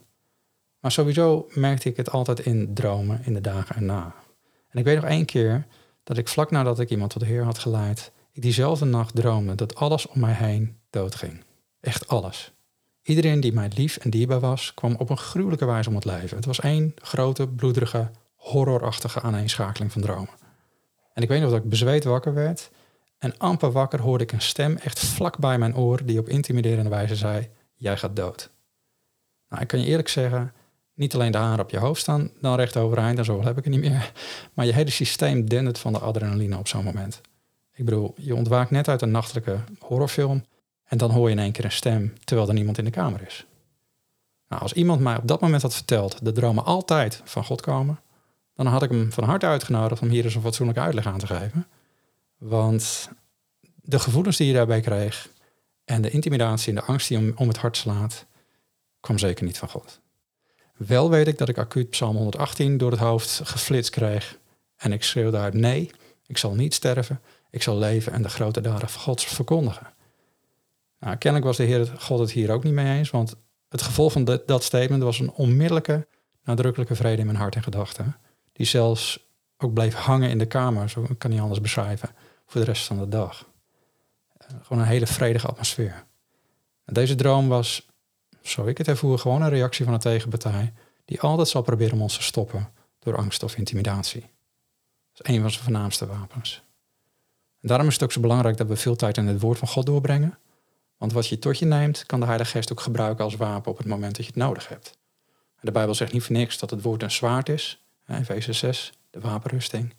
Maar 0.79 0.91
sowieso 0.91 1.47
merkte 1.53 1.89
ik 1.89 1.97
het 1.97 2.11
altijd 2.11 2.39
in 2.39 2.73
dromen 2.73 3.21
in 3.23 3.33
de 3.33 3.41
dagen 3.41 3.75
erna. 3.75 4.15
En 4.69 4.79
ik 4.79 4.85
weet 4.85 4.95
nog 4.95 5.09
één 5.09 5.25
keer 5.25 5.65
dat 6.03 6.17
ik 6.17 6.27
vlak 6.27 6.51
nadat 6.51 6.79
ik 6.79 6.89
iemand 6.89 7.11
tot 7.11 7.21
de 7.21 7.27
Heer 7.27 7.44
had 7.44 7.57
geleid, 7.57 8.11
ik 8.38 8.44
diezelfde 8.44 8.86
nacht 8.86 9.16
droomde 9.16 9.56
dat 9.56 9.75
alles 9.75 10.07
om 10.07 10.19
mij 10.19 10.34
heen 10.34 10.78
doodging. 10.89 11.44
Echt 11.80 12.07
alles. 12.07 12.51
Iedereen 13.04 13.39
die 13.39 13.54
mij 13.54 13.72
lief 13.75 13.98
en 13.98 14.10
dierbaar 14.10 14.39
was, 14.39 14.74
kwam 14.74 14.95
op 14.95 15.10
een 15.10 15.18
gruwelijke 15.18 15.66
wijze 15.66 15.89
om 15.89 15.95
het 15.95 16.06
leven. 16.06 16.38
Het 16.38 16.45
was 16.45 16.60
één 16.60 16.94
grote, 16.95 17.48
bloederige, 17.48 18.12
horrorachtige 18.36 19.22
aaneenschakeling 19.22 19.92
van 19.92 20.01
dromen. 20.01 20.34
En 21.13 21.24
ik 21.24 21.30
weet 21.30 21.42
nog 21.42 21.50
dat 21.50 21.63
ik 21.63 21.69
bezweet 21.69 22.04
wakker 22.04 22.34
werd. 22.34 22.69
En 23.18 23.38
amper 23.38 23.72
wakker 23.72 24.01
hoorde 24.01 24.24
ik 24.24 24.31
een 24.31 24.42
stem 24.42 24.78
echt 24.78 25.00
vlak 25.00 25.38
bij 25.38 25.57
mijn 25.57 25.75
oor 25.75 26.06
die 26.06 26.19
op 26.19 26.30
intimiderende 26.30 26.90
wijze 26.90 27.16
zei: 27.16 27.50
Jij 27.75 27.98
gaat 27.98 28.16
dood. 28.16 28.50
Nou, 29.50 29.61
ik 29.61 29.68
kan 29.68 29.80
je 29.80 29.85
eerlijk 29.85 30.09
zeggen, 30.09 30.54
niet 30.94 31.14
alleen 31.14 31.31
de 31.31 31.38
haren 31.38 31.64
op 31.64 31.69
je 31.69 31.80
hoofd 31.80 32.02
staan 32.02 32.31
dan 32.42 32.56
recht 32.56 32.78
overeind 32.78 33.18
en 33.18 33.26
zo 33.26 33.44
heb 33.44 33.57
ik 33.57 33.64
het 33.64 33.73
niet 33.73 33.90
meer. 33.90 34.11
Maar 34.54 34.66
je 34.66 34.73
hele 34.73 34.90
systeem 34.90 35.50
dendert 35.50 35.80
van 35.80 35.94
de 35.94 36.00
adrenaline 36.00 36.57
op 36.57 36.68
zo'n 36.68 36.83
moment. 36.83 37.21
Ik 37.78 37.86
bedoel, 37.86 38.14
je 38.18 38.36
ontwaakt 38.36 38.72
net 38.72 38.88
uit 38.88 39.02
een 39.02 39.12
nachtelijke 39.12 39.60
horrorfilm 39.80 40.46
en 40.84 40.98
dan 40.98 41.12
hoor 41.12 41.30
je 41.30 41.36
in 41.36 41.42
één 41.42 41.52
keer 41.52 41.66
een 41.66 41.72
stem 41.72 42.14
terwijl 42.24 42.48
er 42.48 42.54
niemand 42.54 42.78
in 42.78 42.86
de 42.86 42.92
kamer 42.92 43.22
is. 43.26 43.46
Nou, 44.48 44.62
als 44.62 44.74
iemand 44.74 45.02
mij 45.02 45.18
op 45.18 45.28
dat 45.28 45.42
moment 45.42 45.62
had 45.62 45.76
verteld 45.76 46.26
dat 46.26 46.36
dromen 46.36 46.66
altijd 46.66 47.22
van 47.24 47.46
God 47.46 47.62
komen, 47.62 48.00
dan 48.56 48.66
had 48.66 48.84
ik 48.84 48.90
hem 48.90 49.12
van 49.12 49.24
harte 49.24 49.46
uitgenodigd 49.46 50.02
om 50.02 50.10
hier 50.10 50.24
eens 50.24 50.36
een 50.36 50.42
fatsoenlijke 50.42 50.81
uitleg 50.81 51.06
aan 51.06 51.19
te 51.19 51.28
geven. 51.28 51.68
Want 52.38 53.10
de 53.76 54.00
gevoelens 54.00 54.38
die 54.38 54.48
je 54.48 54.54
daarbij 54.54 54.81
kreeg 54.81 55.30
en 55.86 56.02
de 56.02 56.10
intimidatie 56.10 56.69
en 56.69 56.76
de 56.76 56.88
angst 56.88 57.07
die 57.07 57.18
om, 57.18 57.31
om 57.36 57.48
het 57.48 57.57
hart 57.57 57.78
slaat, 57.78 58.26
kwam 59.00 59.18
zeker 59.18 59.46
niet 59.46 59.57
van 59.57 59.69
God. 59.69 60.00
Wel 60.78 61.10
weet 61.10 61.28
ik 61.28 61.38
dat 61.38 61.50
ik 61.50 61.57
acuut 61.57 61.90
Psalm 61.90 62.16
118 62.16 62.78
door 62.78 62.92
het 62.92 63.00
hoofd 63.00 63.42
geflitst 63.44 63.92
kreeg. 63.92 64.38
En 64.76 64.92
ik 64.92 65.04
schreeuwde 65.04 65.38
uit: 65.38 65.54
Nee, 65.54 65.92
ik 66.26 66.38
zal 66.38 66.56
niet 66.56 66.74
sterven. 66.74 67.22
Ik 67.49 67.61
zal 67.61 67.77
leven 67.77 68.13
en 68.13 68.21
de 68.21 68.30
grote 68.30 68.61
daden 68.61 68.89
van 68.89 69.01
God 69.01 69.21
verkondigen. 69.21 69.94
Nou, 70.99 71.16
kennelijk 71.16 71.45
was 71.45 71.57
de 71.57 71.63
Heer 71.63 71.94
God 71.97 72.19
het 72.19 72.31
hier 72.31 72.51
ook 72.51 72.63
niet 72.63 72.73
mee 72.73 72.97
eens, 72.97 73.09
want 73.09 73.35
het 73.69 73.81
gevolg 73.81 74.11
van 74.11 74.23
dat 74.45 74.63
statement 74.63 75.04
was 75.04 75.19
een 75.19 75.31
onmiddellijke, 75.31 76.07
nadrukkelijke 76.44 76.95
vrede 76.95 77.19
in 77.19 77.25
mijn 77.25 77.37
hart 77.37 77.56
en 77.56 77.63
gedachten 77.63 78.16
die 78.57 78.66
zelfs 78.66 79.27
ook 79.57 79.73
bleef 79.73 79.94
hangen 79.94 80.30
in 80.30 80.37
de 80.37 80.45
kamer, 80.45 80.89
zo 80.89 81.07
kan 81.18 81.30
niet 81.31 81.39
anders 81.39 81.61
beschrijven, 81.61 82.09
voor 82.45 82.61
de 82.61 82.68
rest 82.68 82.85
van 82.85 82.97
de 82.97 83.07
dag. 83.07 83.49
Eh, 84.37 84.47
gewoon 84.61 84.81
een 84.81 84.89
hele 84.89 85.07
vredige 85.07 85.47
atmosfeer. 85.47 86.06
En 86.85 86.94
deze 86.94 87.16
droom 87.16 87.47
was, 87.47 87.87
zo 88.42 88.66
ik 88.66 88.77
het 88.77 88.87
ervoer, 88.87 89.19
gewoon 89.19 89.42
een 89.42 89.49
reactie 89.49 89.85
van 89.85 89.94
de 89.94 89.99
tegenpartij, 89.99 90.73
die 91.06 91.21
altijd 91.21 91.47
zal 91.47 91.61
proberen 91.61 91.94
om 91.94 92.01
ons 92.01 92.16
te 92.16 92.23
stoppen 92.23 92.69
door 92.99 93.18
angst 93.18 93.44
of 93.44 93.56
intimidatie. 93.56 94.21
Dat 95.13 95.27
is 95.27 95.33
een 95.35 95.42
van 95.42 95.51
zijn 95.51 95.63
voornaamste 95.63 96.06
wapens. 96.06 96.63
Daarom 97.68 97.88
is 97.88 97.94
het 97.94 98.04
ook 98.04 98.12
zo 98.12 98.21
belangrijk 98.21 98.57
dat 98.57 98.68
we 98.68 98.76
veel 98.76 98.95
tijd 98.95 99.18
in 99.18 99.28
het 99.28 99.42
woord 99.42 99.57
van 99.57 99.68
God 99.68 99.86
doorbrengen. 99.86 100.38
Want 100.97 101.14
wat 101.14 101.28
je 101.28 101.40
tot 101.40 101.59
je 101.59 101.66
neemt, 101.66 102.06
kan 102.06 102.19
de 102.19 102.26
Heilige 102.26 102.52
Geest 102.52 102.71
ook 102.71 102.80
gebruiken 102.80 103.24
als 103.24 103.36
wapen 103.36 103.71
op 103.71 103.78
het 103.78 103.88
moment 103.88 104.16
dat 104.16 104.26
je 104.26 104.31
het 104.31 104.42
nodig 104.42 104.68
hebt. 104.68 104.97
de 105.62 105.71
Bijbel 105.71 105.95
zegt 105.95 106.14
niet 106.14 106.24
voor 106.24 106.36
niks 106.36 106.57
dat 106.57 106.69
het 106.69 106.81
woord 106.81 107.04
een 107.04 107.12
zwaard 107.12 107.50
is, 107.50 107.83
Efeze 108.07 108.54
6, 108.54 108.94
de 109.09 109.19
wapenrusting. 109.19 109.94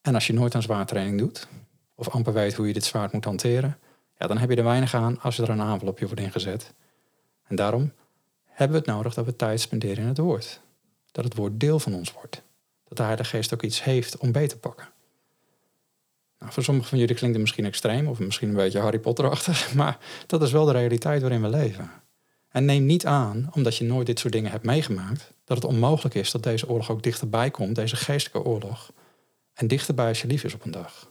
En 0.00 0.14
als 0.14 0.26
je 0.26 0.32
nooit 0.32 0.54
aan 0.54 0.62
zwaartraining 0.62 1.18
doet, 1.18 1.48
of 1.94 2.08
amper 2.08 2.32
weet 2.32 2.54
hoe 2.54 2.66
je 2.66 2.72
dit 2.72 2.84
zwaard 2.84 3.12
moet 3.12 3.24
hanteren, 3.24 3.78
ja, 4.18 4.26
dan 4.26 4.38
heb 4.38 4.50
je 4.50 4.56
er 4.56 4.64
weinig 4.64 4.94
aan 4.94 5.20
als 5.20 5.38
er 5.38 5.48
een 5.48 5.60
aanval 5.60 5.88
op 5.88 5.98
je 5.98 6.06
wordt 6.06 6.20
ingezet. 6.20 6.72
En 7.46 7.56
daarom 7.56 7.92
hebben 8.44 8.76
we 8.76 8.84
het 8.86 8.96
nodig 8.96 9.14
dat 9.14 9.24
we 9.24 9.36
tijd 9.36 9.60
spenderen 9.60 10.02
in 10.02 10.08
het 10.08 10.18
woord. 10.18 10.60
Dat 11.12 11.24
het 11.24 11.34
woord 11.34 11.60
deel 11.60 11.78
van 11.78 11.94
ons 11.94 12.12
wordt. 12.12 12.42
Dat 12.88 12.96
de 12.96 13.02
Heilige 13.02 13.30
Geest 13.30 13.54
ook 13.54 13.62
iets 13.62 13.84
heeft 13.84 14.16
om 14.16 14.32
beter 14.32 14.48
te 14.48 14.58
pakken. 14.58 14.88
Nou, 16.38 16.52
voor 16.52 16.62
sommigen 16.62 16.88
van 16.88 16.98
jullie 16.98 17.14
klinkt 17.14 17.34
het 17.34 17.44
misschien 17.44 17.64
extreem 17.64 18.06
of 18.06 18.18
misschien 18.18 18.48
een 18.48 18.54
beetje 18.54 18.78
Harry 18.78 18.98
Potterachtig, 18.98 19.74
maar 19.74 19.98
dat 20.26 20.42
is 20.42 20.52
wel 20.52 20.64
de 20.64 20.72
realiteit 20.72 21.20
waarin 21.20 21.42
we 21.42 21.48
leven. 21.48 21.90
En 22.48 22.64
neem 22.64 22.86
niet 22.86 23.06
aan, 23.06 23.50
omdat 23.52 23.76
je 23.76 23.84
nooit 23.84 24.06
dit 24.06 24.18
soort 24.18 24.32
dingen 24.32 24.50
hebt 24.50 24.64
meegemaakt, 24.64 25.32
dat 25.44 25.56
het 25.56 25.66
onmogelijk 25.66 26.14
is 26.14 26.30
dat 26.30 26.42
deze 26.42 26.68
oorlog 26.68 26.90
ook 26.90 27.02
dichterbij 27.02 27.50
komt, 27.50 27.74
deze 27.74 27.96
geestelijke 27.96 28.48
oorlog, 28.48 28.92
en 29.54 29.66
dichterbij 29.66 30.08
als 30.08 30.20
je 30.20 30.26
lief 30.26 30.44
is 30.44 30.54
op 30.54 30.64
een 30.64 30.70
dag. 30.70 31.08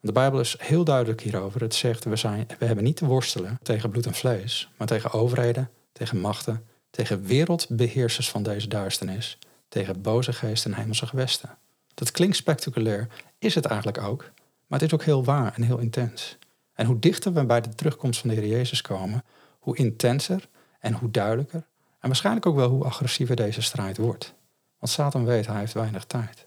De 0.00 0.12
Bijbel 0.12 0.40
is 0.40 0.56
heel 0.58 0.84
duidelijk 0.84 1.20
hierover. 1.20 1.60
Het 1.60 1.74
zegt, 1.74 2.04
we, 2.04 2.16
zijn, 2.16 2.46
we 2.58 2.64
hebben 2.64 2.84
niet 2.84 2.96
te 2.96 3.06
worstelen 3.06 3.58
tegen 3.62 3.90
bloed 3.90 4.06
en 4.06 4.14
vlees, 4.14 4.68
maar 4.76 4.86
tegen 4.86 5.12
overheden, 5.12 5.70
tegen 5.92 6.20
machten, 6.20 6.64
tegen 6.90 7.24
wereldbeheersers 7.24 8.30
van 8.30 8.42
deze 8.42 8.68
duisternis, 8.68 9.38
tegen 9.68 10.02
boze 10.02 10.32
geesten 10.32 10.72
en 10.72 10.78
hemelse 10.78 11.06
gewesten. 11.06 11.58
Dat 11.94 12.10
klinkt 12.10 12.36
spectaculair, 12.36 13.08
is 13.38 13.54
het 13.54 13.64
eigenlijk 13.64 13.98
ook, 13.98 14.30
maar 14.68 14.78
het 14.78 14.88
is 14.88 14.94
ook 14.94 15.04
heel 15.04 15.24
waar 15.24 15.54
en 15.54 15.62
heel 15.62 15.78
intens. 15.78 16.38
En 16.72 16.86
hoe 16.86 16.98
dichter 16.98 17.32
we 17.32 17.46
bij 17.46 17.60
de 17.60 17.74
terugkomst 17.74 18.20
van 18.20 18.30
de 18.30 18.36
Heer 18.36 18.46
Jezus 18.46 18.80
komen, 18.80 19.24
hoe 19.58 19.76
intenser 19.76 20.48
en 20.80 20.92
hoe 20.92 21.10
duidelijker 21.10 21.66
en 21.98 22.08
waarschijnlijk 22.08 22.46
ook 22.46 22.56
wel 22.56 22.68
hoe 22.68 22.84
agressiever 22.84 23.36
deze 23.36 23.62
strijd 23.62 23.96
wordt. 23.96 24.34
Want 24.78 24.92
Satan 24.92 25.24
weet, 25.24 25.46
hij 25.46 25.58
heeft 25.58 25.72
weinig 25.72 26.04
tijd. 26.04 26.46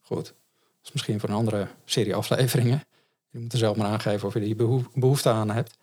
Goed, 0.00 0.24
dat 0.24 0.82
is 0.82 0.92
misschien 0.92 1.20
voor 1.20 1.28
een 1.28 1.34
andere 1.34 1.68
serie 1.84 2.14
afleveringen. 2.14 2.84
Je 3.30 3.38
moet 3.38 3.52
er 3.52 3.58
zelf 3.58 3.76
maar 3.76 3.86
aangeven 3.86 4.28
of 4.28 4.34
je 4.34 4.40
die 4.40 4.56
behoefte 4.94 5.28
aan 5.28 5.50
hebt. 5.50 5.76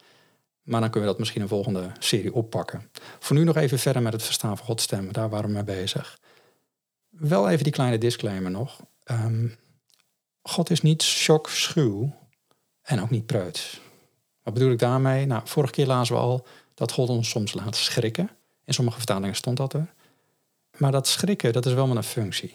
Maar 0.62 0.82
dan 0.82 0.90
kunnen 0.90 1.10
we 1.10 1.16
dat 1.16 1.20
misschien 1.20 1.42
een 1.42 1.48
volgende 1.48 1.92
serie 2.00 2.34
oppakken. 2.34 2.92
Voor 3.20 3.36
nu 3.36 3.44
nog 3.44 3.56
even 3.56 3.80
verder 3.80 4.02
met 4.02 4.14
het 4.14 4.24
verstaan 4.24 4.58
van 4.58 4.66
Gods 4.66 4.84
stem. 4.84 5.14
Daar 5.14 5.30
waren 5.30 5.48
we 5.48 5.54
mee 5.54 5.64
bezig. 5.64 6.20
Wel 7.10 7.50
even 7.50 7.64
die 7.64 7.74
kleine 7.74 7.98
disclaimer 7.98 8.52
nog. 8.52 8.80
Um, 9.12 9.56
God 10.48 10.70
is 10.70 10.82
niet 10.82 11.04
schuw 11.04 12.14
en 12.82 13.02
ook 13.02 13.10
niet 13.10 13.26
preuts. 13.26 13.82
Wat 14.44 14.54
bedoel 14.54 14.72
ik 14.72 14.80
daarmee? 14.80 15.26
Nou, 15.26 15.42
vorige 15.46 15.74
keer 15.74 15.86
lazen 15.86 16.16
we 16.16 16.22
al 16.22 16.48
dat 16.74 16.92
God 16.92 17.10
ons 17.10 17.30
soms 17.30 17.54
laat 17.54 17.76
schrikken. 17.76 18.30
In 18.66 18.74
sommige 18.74 18.98
vertalingen 18.98 19.36
stond 19.36 19.58
dat 19.58 19.74
er. 19.74 19.94
Maar 20.78 20.92
dat 20.92 21.08
schrikken, 21.08 21.54
dat 21.54 21.66
is 21.66 21.74
wel 21.74 21.88
met 21.88 21.98
een 21.98 22.04
functie. 22.04 22.54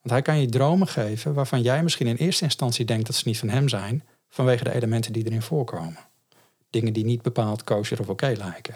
Want 0.00 0.10
hij 0.10 0.22
kan 0.22 0.40
je 0.40 0.48
dromen 0.48 0.88
geven 0.88 1.34
waarvan 1.34 1.62
jij 1.62 1.82
misschien 1.82 2.06
in 2.06 2.16
eerste 2.16 2.44
instantie 2.44 2.84
denkt 2.84 3.06
dat 3.06 3.16
ze 3.16 3.28
niet 3.28 3.38
van 3.38 3.48
hem 3.48 3.68
zijn, 3.68 4.04
vanwege 4.28 4.64
de 4.64 4.74
elementen 4.74 5.12
die 5.12 5.24
erin 5.24 5.42
voorkomen. 5.42 5.98
Dingen 6.70 6.92
die 6.92 7.04
niet 7.04 7.22
bepaald 7.22 7.64
kosher 7.64 8.00
of 8.00 8.08
oké 8.08 8.32
lijken. 8.36 8.74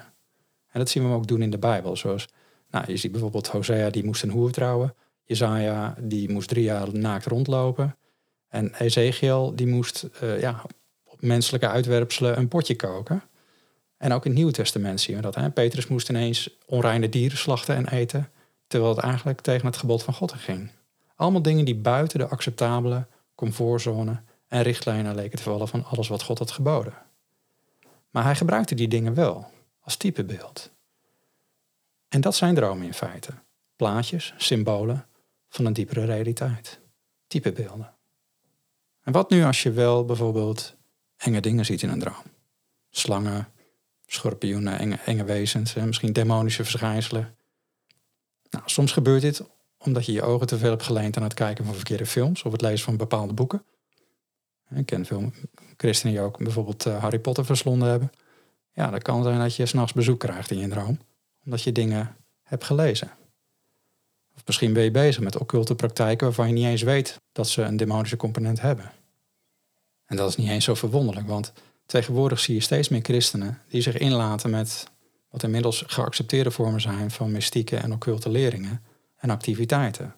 En 0.71 0.79
dat 0.79 0.89
zien 0.89 1.03
we 1.03 1.09
hem 1.09 1.19
ook 1.19 1.27
doen 1.27 1.43
in 1.43 1.51
de 1.51 1.59
Bijbel. 1.59 1.97
Zoals, 1.97 2.29
nou, 2.71 2.85
je 2.87 2.97
ziet 2.97 3.13
bijvoorbeeld 3.13 3.49
Hosea, 3.49 3.91
die 3.91 4.05
moest 4.05 4.23
een 4.23 4.31
hoer 4.31 4.51
trouwen. 4.51 4.95
Jezaja, 5.25 5.95
die 5.99 6.31
moest 6.31 6.49
drie 6.49 6.65
jaar 6.65 6.95
naakt 6.95 7.27
rondlopen. 7.27 7.95
En 8.51 8.75
Ezekiel 8.75 9.53
die 9.57 9.67
moest 9.67 10.09
uh, 10.23 10.41
ja, 10.41 10.63
op 11.05 11.23
menselijke 11.23 11.69
uitwerpselen 11.69 12.39
een 12.39 12.49
potje 12.49 12.77
koken. 12.77 13.23
En 13.97 14.13
ook 14.13 14.25
in 14.25 14.31
het 14.31 14.39
Nieuwe 14.39 14.53
Testament 14.53 15.01
zien 15.01 15.17
we 15.17 15.23
dat. 15.23 15.35
Hè? 15.35 15.51
Petrus 15.51 15.87
moest 15.87 16.09
ineens 16.09 16.51
onreine 16.67 17.09
dieren 17.09 17.39
slachten 17.39 17.77
en 17.77 17.89
eten, 17.89 18.31
terwijl 18.67 18.95
het 18.95 19.05
eigenlijk 19.05 19.41
tegen 19.41 19.67
het 19.67 19.77
gebod 19.77 20.03
van 20.03 20.15
God 20.15 20.33
ging. 20.33 20.71
Allemaal 21.17 21.43
dingen 21.43 21.65
die 21.65 21.75
buiten 21.77 22.19
de 22.19 22.29
acceptabele 22.29 23.07
comfortzone 23.35 24.21
en 24.49 24.63
richtlijnen 24.63 25.15
leken 25.15 25.37
te 25.37 25.43
vallen 25.43 25.69
van 25.69 25.85
alles 25.85 26.09
wat 26.09 26.23
God 26.23 26.39
had 26.39 26.51
geboden. 26.51 26.95
Maar 28.11 28.25
hij 28.25 28.35
gebruikte 28.35 28.75
die 28.75 28.89
dingen 28.89 29.15
wel 29.15 29.51
als 29.81 29.97
typebeeld. 29.97 30.71
En 32.09 32.21
dat 32.21 32.35
zijn 32.35 32.55
dromen 32.55 32.87
in 32.87 32.95
feite. 32.95 33.33
Plaatjes, 33.77 34.35
symbolen 34.37 35.07
van 35.49 35.65
een 35.65 35.73
diepere 35.73 36.05
realiteit. 36.05 36.81
Typebeelden. 37.27 37.95
En 39.11 39.17
wat 39.17 39.31
nu 39.31 39.45
als 39.45 39.63
je 39.63 39.73
wel 39.73 40.05
bijvoorbeeld 40.05 40.77
enge 41.17 41.41
dingen 41.41 41.65
ziet 41.65 41.83
in 41.83 41.89
een 41.89 41.99
droom? 41.99 42.23
Slangen, 42.91 43.49
schorpioenen, 44.07 44.79
enge, 44.79 44.99
enge 45.05 45.25
wezens, 45.25 45.75
misschien 45.75 46.13
demonische 46.13 46.63
verschijnselen. 46.63 47.37
Nou, 48.51 48.65
soms 48.67 48.93
gebeurt 48.93 49.23
dit 49.23 49.43
omdat 49.79 50.07
je 50.07 50.13
je 50.13 50.23
ogen 50.23 50.47
te 50.47 50.59
veel 50.59 50.71
hebt 50.71 50.83
geleend 50.83 51.17
aan 51.17 51.23
het 51.23 51.35
kijken 51.35 51.65
van 51.65 51.75
verkeerde 51.75 52.07
films 52.07 52.43
of 52.43 52.53
het 52.53 52.61
lezen 52.61 52.85
van 52.85 52.97
bepaalde 52.97 53.33
boeken. 53.33 53.65
Ik 54.75 54.87
ken 54.87 55.07
veel 55.07 55.33
christenen 55.77 56.15
die 56.15 56.25
ook 56.25 56.39
bijvoorbeeld 56.39 56.87
eh, 56.87 57.03
Harry 57.03 57.19
Potter 57.19 57.45
verslonden 57.45 57.89
hebben. 57.89 58.11
Ja, 58.73 58.91
dat 58.91 59.03
kan 59.03 59.23
zijn 59.23 59.39
dat 59.39 59.57
je 59.57 59.67
s'nachts 59.67 59.93
bezoek 59.93 60.19
krijgt 60.19 60.51
in 60.51 60.59
je 60.59 60.69
droom, 60.69 60.99
omdat 61.45 61.63
je 61.63 61.73
dingen 61.73 62.17
hebt 62.43 62.65
gelezen. 62.65 63.11
Of 64.37 64.47
misschien 64.47 64.73
ben 64.73 64.83
je 64.83 64.91
bezig 64.91 65.23
met 65.23 65.39
occulte 65.39 65.75
praktijken 65.75 66.27
waarvan 66.27 66.49
je 66.49 66.55
niet 66.55 66.67
eens 66.67 66.83
weet 66.83 67.21
dat 67.33 67.49
ze 67.49 67.63
een 67.63 67.77
demonische 67.77 68.17
component 68.17 68.61
hebben. 68.61 68.91
En 70.11 70.17
dat 70.17 70.29
is 70.29 70.37
niet 70.37 70.49
eens 70.49 70.65
zo 70.65 70.75
verwonderlijk, 70.75 71.27
want 71.27 71.53
tegenwoordig 71.87 72.41
zie 72.41 72.55
je 72.55 72.61
steeds 72.61 72.89
meer 72.89 73.03
christenen 73.03 73.59
die 73.69 73.81
zich 73.81 73.99
inlaten 73.99 74.51
met 74.51 74.91
wat 75.31 75.43
inmiddels 75.43 75.85
geaccepteerde 75.87 76.51
vormen 76.51 76.81
zijn 76.81 77.11
van 77.11 77.33
mystieke 77.33 77.77
en 77.77 77.93
occulte 77.93 78.29
leringen 78.29 78.83
en 79.17 79.31
activiteiten. 79.31 80.15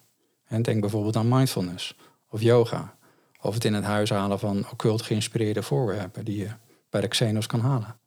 En 0.47 0.61
denk 0.61 0.81
bijvoorbeeld 0.81 1.15
aan 1.15 1.27
mindfulness 1.27 1.95
of 2.29 2.41
yoga, 2.41 2.97
of 3.41 3.53
het 3.53 3.65
in 3.65 3.73
het 3.73 3.83
huis 3.83 4.09
halen 4.09 4.39
van 4.39 4.65
occult 4.71 5.01
geïnspireerde 5.01 5.63
voorwerpen 5.63 6.25
die 6.25 6.37
je 6.37 6.49
bij 6.89 7.01
de 7.01 7.07
Xenos 7.07 7.47
kan 7.47 7.59
halen. 7.59 7.97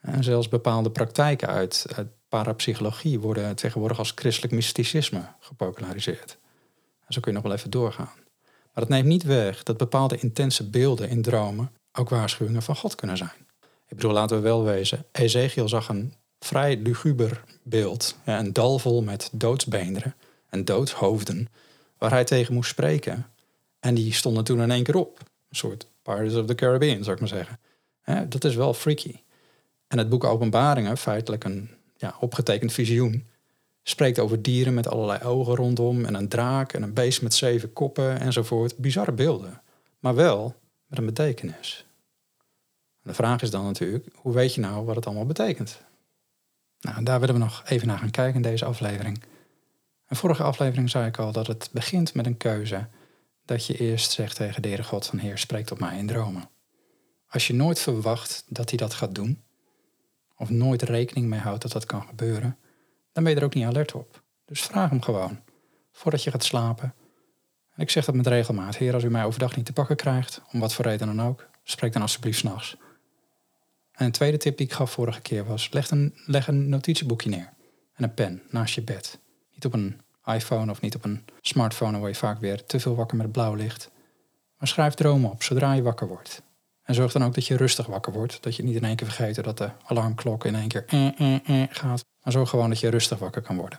En 0.00 0.24
zelfs 0.24 0.48
bepaalde 0.48 0.90
praktijken 0.90 1.48
uit, 1.48 1.86
uit 1.94 2.08
parapsychologie 2.28 3.20
worden 3.20 3.56
tegenwoordig 3.56 3.98
als 3.98 4.12
christelijk 4.14 4.52
mysticisme 4.52 5.28
gepopulariseerd. 5.40 6.38
En 7.06 7.12
zo 7.12 7.20
kun 7.20 7.32
je 7.32 7.38
nog 7.38 7.46
wel 7.46 7.56
even 7.56 7.70
doorgaan. 7.70 8.25
Maar 8.76 8.84
dat 8.84 8.94
neemt 8.94 9.08
niet 9.08 9.22
weg 9.22 9.62
dat 9.62 9.76
bepaalde 9.76 10.18
intense 10.18 10.70
beelden 10.70 11.08
in 11.08 11.22
dromen 11.22 11.70
ook 11.92 12.08
waarschuwingen 12.08 12.62
van 12.62 12.76
God 12.76 12.94
kunnen 12.94 13.16
zijn. 13.16 13.46
Ik 13.88 13.96
bedoel, 13.96 14.12
laten 14.12 14.36
we 14.36 14.42
wel 14.42 14.64
wezen, 14.64 15.04
Ezekiel 15.12 15.68
zag 15.68 15.88
een 15.88 16.14
vrij 16.38 16.76
luguber 16.76 17.44
beeld. 17.62 18.16
Een 18.24 18.52
dal 18.52 18.78
vol 18.78 19.02
met 19.02 19.28
doodsbeenderen 19.32 20.14
en 20.48 20.64
doodshoofden, 20.64 21.48
waar 21.98 22.10
hij 22.10 22.24
tegen 22.24 22.54
moest 22.54 22.70
spreken. 22.70 23.26
En 23.80 23.94
die 23.94 24.12
stonden 24.12 24.44
toen 24.44 24.60
in 24.60 24.70
één 24.70 24.82
keer 24.82 24.96
op. 24.96 25.18
Een 25.18 25.56
soort 25.56 25.86
Pirates 26.02 26.34
of 26.34 26.46
the 26.46 26.54
Caribbean, 26.54 27.04
zou 27.04 27.16
ik 27.16 27.20
maar 27.20 27.46
zeggen. 28.04 28.28
dat 28.28 28.44
is 28.44 28.54
wel 28.54 28.74
freaky. 28.74 29.14
En 29.86 29.98
het 29.98 30.08
boek 30.08 30.24
Openbaringen, 30.24 30.98
feitelijk 30.98 31.44
een 31.44 31.70
ja, 31.96 32.16
opgetekend 32.20 32.72
visioen, 32.72 33.26
spreekt 33.88 34.18
over 34.18 34.42
dieren 34.42 34.74
met 34.74 34.88
allerlei 34.88 35.22
ogen 35.22 35.54
rondom 35.54 36.04
en 36.04 36.14
een 36.14 36.28
draak 36.28 36.72
en 36.72 36.82
een 36.82 36.92
beest 36.92 37.22
met 37.22 37.34
zeven 37.34 37.72
koppen 37.72 38.20
enzovoort. 38.20 38.76
Bizarre 38.76 39.12
beelden, 39.12 39.62
maar 39.98 40.14
wel 40.14 40.54
met 40.86 40.98
een 40.98 41.06
betekenis. 41.06 41.86
De 43.02 43.14
vraag 43.14 43.42
is 43.42 43.50
dan 43.50 43.64
natuurlijk, 43.64 44.06
hoe 44.14 44.32
weet 44.32 44.54
je 44.54 44.60
nou 44.60 44.84
wat 44.84 44.96
het 44.96 45.06
allemaal 45.06 45.26
betekent? 45.26 45.80
Nou, 46.80 47.02
daar 47.02 47.20
willen 47.20 47.34
we 47.34 47.40
nog 47.40 47.62
even 47.66 47.86
naar 47.86 47.98
gaan 47.98 48.10
kijken 48.10 48.34
in 48.34 48.42
deze 48.42 48.64
aflevering. 48.64 49.22
In 50.08 50.16
vorige 50.16 50.42
aflevering 50.42 50.90
zei 50.90 51.06
ik 51.06 51.18
al 51.18 51.32
dat 51.32 51.46
het 51.46 51.68
begint 51.72 52.14
met 52.14 52.26
een 52.26 52.36
keuze. 52.36 52.86
Dat 53.44 53.66
je 53.66 53.76
eerst 53.76 54.10
zegt 54.10 54.36
tegen 54.36 54.62
de 54.62 54.68
Heere 54.68 54.84
God 54.84 55.06
van 55.06 55.18
Heer, 55.18 55.38
spreek 55.38 55.66
tot 55.66 55.78
mij 55.78 55.98
in 55.98 56.06
dromen. 56.06 56.48
Als 57.28 57.46
je 57.46 57.54
nooit 57.54 57.80
verwacht 57.80 58.44
dat 58.48 58.68
hij 58.68 58.78
dat 58.78 58.94
gaat 58.94 59.14
doen, 59.14 59.42
of 60.36 60.50
nooit 60.50 60.82
rekening 60.82 61.26
mee 61.26 61.40
houdt 61.40 61.62
dat 61.62 61.72
dat 61.72 61.86
kan 61.86 62.02
gebeuren, 62.02 62.58
dan 63.16 63.24
ben 63.24 63.34
je 63.34 63.40
er 63.40 63.46
ook 63.46 63.54
niet 63.54 63.64
alert 63.64 63.92
op. 63.92 64.22
Dus 64.44 64.60
vraag 64.60 64.90
hem 64.90 65.02
gewoon, 65.02 65.40
voordat 65.92 66.22
je 66.22 66.30
gaat 66.30 66.44
slapen. 66.44 66.94
En 67.74 67.82
ik 67.82 67.90
zeg 67.90 68.04
dat 68.04 68.14
met 68.14 68.26
regelmaat. 68.26 68.76
Heer, 68.76 68.94
als 68.94 69.04
u 69.04 69.10
mij 69.10 69.24
overdag 69.24 69.56
niet 69.56 69.64
te 69.64 69.72
pakken 69.72 69.96
krijgt, 69.96 70.42
om 70.52 70.60
wat 70.60 70.74
voor 70.74 70.84
reden 70.84 71.06
dan 71.06 71.22
ook, 71.22 71.48
spreek 71.64 71.92
dan 71.92 72.02
alsjeblieft 72.02 72.38
s'nachts. 72.38 72.76
En 73.92 74.06
een 74.06 74.12
tweede 74.12 74.36
tip 74.36 74.56
die 74.56 74.66
ik 74.66 74.72
gaf 74.72 74.90
vorige 74.90 75.20
keer 75.20 75.44
was, 75.44 75.68
leg 75.72 75.90
een, 75.90 76.14
leg 76.26 76.48
een 76.48 76.68
notitieboekje 76.68 77.30
neer 77.30 77.52
en 77.94 78.04
een 78.04 78.14
pen 78.14 78.42
naast 78.50 78.74
je 78.74 78.82
bed. 78.82 79.18
Niet 79.52 79.64
op 79.64 79.72
een 79.72 80.00
iPhone 80.24 80.70
of 80.70 80.80
niet 80.80 80.94
op 80.94 81.04
een 81.04 81.24
smartphone, 81.40 81.90
dan 81.90 82.00
word 82.00 82.12
je 82.12 82.18
vaak 82.18 82.40
weer 82.40 82.64
te 82.64 82.80
veel 82.80 82.94
wakker 82.94 83.16
met 83.16 83.32
blauw 83.32 83.54
licht. 83.54 83.90
Maar 84.58 84.68
schrijf 84.68 84.94
dromen 84.94 85.30
op 85.30 85.42
zodra 85.42 85.72
je 85.72 85.82
wakker 85.82 86.08
wordt. 86.08 86.42
En 86.82 86.94
zorg 86.94 87.12
dan 87.12 87.24
ook 87.24 87.34
dat 87.34 87.46
je 87.46 87.56
rustig 87.56 87.86
wakker 87.86 88.12
wordt. 88.12 88.42
Dat 88.42 88.56
je 88.56 88.62
niet 88.62 88.76
in 88.76 88.84
één 88.84 88.96
keer 88.96 89.06
vergeet 89.06 89.44
dat 89.44 89.58
de 89.58 89.70
alarmklok 89.84 90.44
in 90.44 90.54
één 90.54 90.68
keer 90.68 90.84
eh, 90.86 91.20
eh, 91.20 91.62
eh, 91.62 91.68
gaat. 91.70 92.04
Maar 92.26 92.34
zorg 92.34 92.50
gewoon 92.50 92.68
dat 92.68 92.80
je 92.80 92.88
rustig 92.88 93.18
wakker 93.18 93.42
kan 93.42 93.56
worden. 93.56 93.78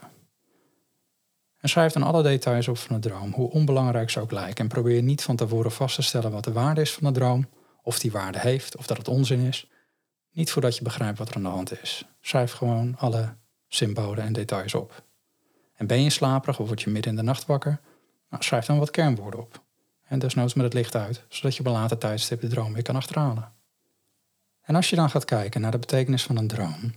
En 1.58 1.68
schrijf 1.68 1.92
dan 1.92 2.02
alle 2.02 2.22
details 2.22 2.68
op 2.68 2.78
van 2.78 3.00
de 3.00 3.08
droom, 3.08 3.32
hoe 3.32 3.50
onbelangrijk 3.50 4.10
ze 4.10 4.20
ook 4.20 4.30
lijken. 4.30 4.64
En 4.64 4.68
probeer 4.68 5.02
niet 5.02 5.22
van 5.22 5.36
tevoren 5.36 5.72
vast 5.72 5.94
te 5.94 6.02
stellen 6.02 6.30
wat 6.30 6.44
de 6.44 6.52
waarde 6.52 6.80
is 6.80 6.92
van 6.92 7.12
de 7.12 7.18
droom. 7.18 7.48
Of 7.82 7.98
die 7.98 8.10
waarde 8.10 8.38
heeft, 8.38 8.76
of 8.76 8.86
dat 8.86 8.96
het 8.96 9.08
onzin 9.08 9.40
is. 9.40 9.70
Niet 10.32 10.50
voordat 10.50 10.76
je 10.76 10.82
begrijpt 10.82 11.18
wat 11.18 11.28
er 11.28 11.36
aan 11.36 11.42
de 11.42 11.48
hand 11.48 11.82
is. 11.82 12.04
Schrijf 12.20 12.52
gewoon 12.52 12.96
alle 12.98 13.36
symbolen 13.66 14.24
en 14.24 14.32
details 14.32 14.74
op. 14.74 15.02
En 15.74 15.86
ben 15.86 16.02
je 16.02 16.10
slaperig 16.10 16.60
of 16.60 16.66
word 16.66 16.82
je 16.82 16.90
midden 16.90 17.10
in 17.10 17.18
de 17.18 17.24
nacht 17.24 17.46
wakker? 17.46 17.80
Nou, 18.30 18.42
schrijf 18.42 18.66
dan 18.66 18.78
wat 18.78 18.90
kernwoorden 18.90 19.40
op. 19.40 19.62
En 20.04 20.18
desnoods 20.18 20.54
met 20.54 20.64
het 20.64 20.74
licht 20.74 20.94
uit, 20.94 21.24
zodat 21.28 21.54
je 21.54 21.60
op 21.60 21.66
een 21.66 21.72
later 21.72 21.98
tijdstip 21.98 22.40
de 22.40 22.48
droom 22.48 22.72
weer 22.72 22.82
kan 22.82 22.96
achterhalen. 22.96 23.52
En 24.62 24.74
als 24.74 24.90
je 24.90 24.96
dan 24.96 25.10
gaat 25.10 25.24
kijken 25.24 25.60
naar 25.60 25.70
de 25.70 25.78
betekenis 25.78 26.22
van 26.22 26.36
een 26.36 26.48
droom, 26.48 26.92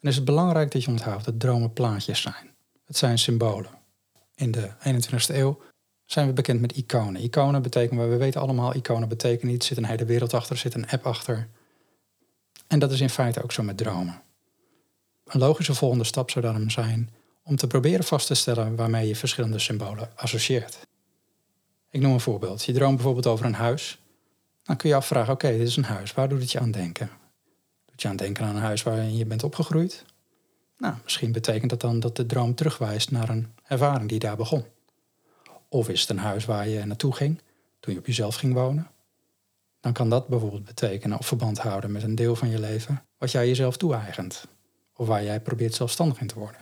dan 0.00 0.10
is 0.10 0.16
het 0.16 0.24
belangrijk 0.24 0.70
dat 0.70 0.84
je 0.84 0.90
onthoudt 0.90 1.24
dat 1.24 1.40
dromen 1.40 1.72
plaatjes 1.72 2.20
zijn. 2.20 2.54
Het 2.86 2.96
zijn 2.96 3.18
symbolen. 3.18 3.70
In 4.34 4.50
de 4.50 4.70
21ste 4.70 5.34
eeuw 5.34 5.60
zijn 6.04 6.26
we 6.26 6.32
bekend 6.32 6.60
met 6.60 6.76
iconen. 6.76 7.22
Iconen 7.22 7.62
betekenen, 7.62 8.10
we 8.10 8.16
weten 8.16 8.40
allemaal, 8.40 8.74
iconen 8.74 9.08
betekenen 9.08 9.54
iets. 9.54 9.68
Er 9.68 9.74
zit 9.74 9.84
een 9.84 9.90
hele 9.90 10.04
wereld 10.04 10.34
achter, 10.34 10.52
er 10.52 10.60
zit 10.60 10.74
een 10.74 10.88
app 10.88 11.06
achter. 11.06 11.48
En 12.66 12.78
dat 12.78 12.92
is 12.92 13.00
in 13.00 13.10
feite 13.10 13.42
ook 13.42 13.52
zo 13.52 13.62
met 13.62 13.76
dromen. 13.76 14.22
Een 15.24 15.40
logische 15.40 15.74
volgende 15.74 16.04
stap 16.04 16.30
zou 16.30 16.44
dan 16.44 16.70
zijn 16.70 17.10
om 17.42 17.56
te 17.56 17.66
proberen 17.66 18.04
vast 18.04 18.26
te 18.26 18.34
stellen 18.34 18.76
waarmee 18.76 19.08
je 19.08 19.16
verschillende 19.16 19.58
symbolen 19.58 20.10
associeert. 20.14 20.78
Ik 21.90 22.00
noem 22.00 22.12
een 22.12 22.20
voorbeeld. 22.20 22.64
Je 22.64 22.72
droomt 22.72 22.94
bijvoorbeeld 22.94 23.26
over 23.26 23.44
een 23.44 23.54
huis. 23.54 23.98
Dan 24.62 24.76
kun 24.76 24.88
je 24.88 24.94
afvragen, 24.94 25.32
oké, 25.32 25.50
dit 25.50 25.68
is 25.68 25.76
een 25.76 25.84
huis. 25.84 26.14
Waar 26.14 26.28
doet 26.28 26.40
het 26.40 26.52
je 26.52 26.60
aan 26.60 26.70
denken? 26.70 27.10
Je 27.96 28.08
aan 28.08 28.16
denken 28.16 28.44
aan 28.44 28.56
een 28.56 28.62
huis 28.62 28.82
waarin 28.82 29.16
je 29.16 29.26
bent 29.26 29.42
opgegroeid? 29.44 30.04
Nou, 30.78 30.94
misschien 31.02 31.32
betekent 31.32 31.70
dat 31.70 31.80
dan 31.80 32.00
dat 32.00 32.16
de 32.16 32.26
droom 32.26 32.54
terugwijst 32.54 33.10
naar 33.10 33.28
een 33.28 33.52
ervaring 33.64 34.08
die 34.08 34.18
daar 34.18 34.36
begon. 34.36 34.64
Of 35.68 35.88
is 35.88 36.00
het 36.00 36.10
een 36.10 36.18
huis 36.18 36.44
waar 36.44 36.68
je 36.68 36.84
naartoe 36.84 37.14
ging 37.14 37.40
toen 37.80 37.92
je 37.92 37.98
op 37.98 38.06
jezelf 38.06 38.34
ging 38.34 38.54
wonen? 38.54 38.90
Dan 39.80 39.92
kan 39.92 40.10
dat 40.10 40.28
bijvoorbeeld 40.28 40.64
betekenen 40.64 41.18
of 41.18 41.26
verband 41.26 41.58
houden 41.58 41.92
met 41.92 42.02
een 42.02 42.14
deel 42.14 42.36
van 42.36 42.48
je 42.48 42.58
leven 42.58 43.04
wat 43.18 43.30
jij 43.30 43.46
jezelf 43.46 43.76
toe-eigent. 43.76 44.46
Of 44.94 45.06
waar 45.06 45.24
jij 45.24 45.40
probeert 45.40 45.74
zelfstandig 45.74 46.20
in 46.20 46.26
te 46.26 46.38
worden. 46.38 46.60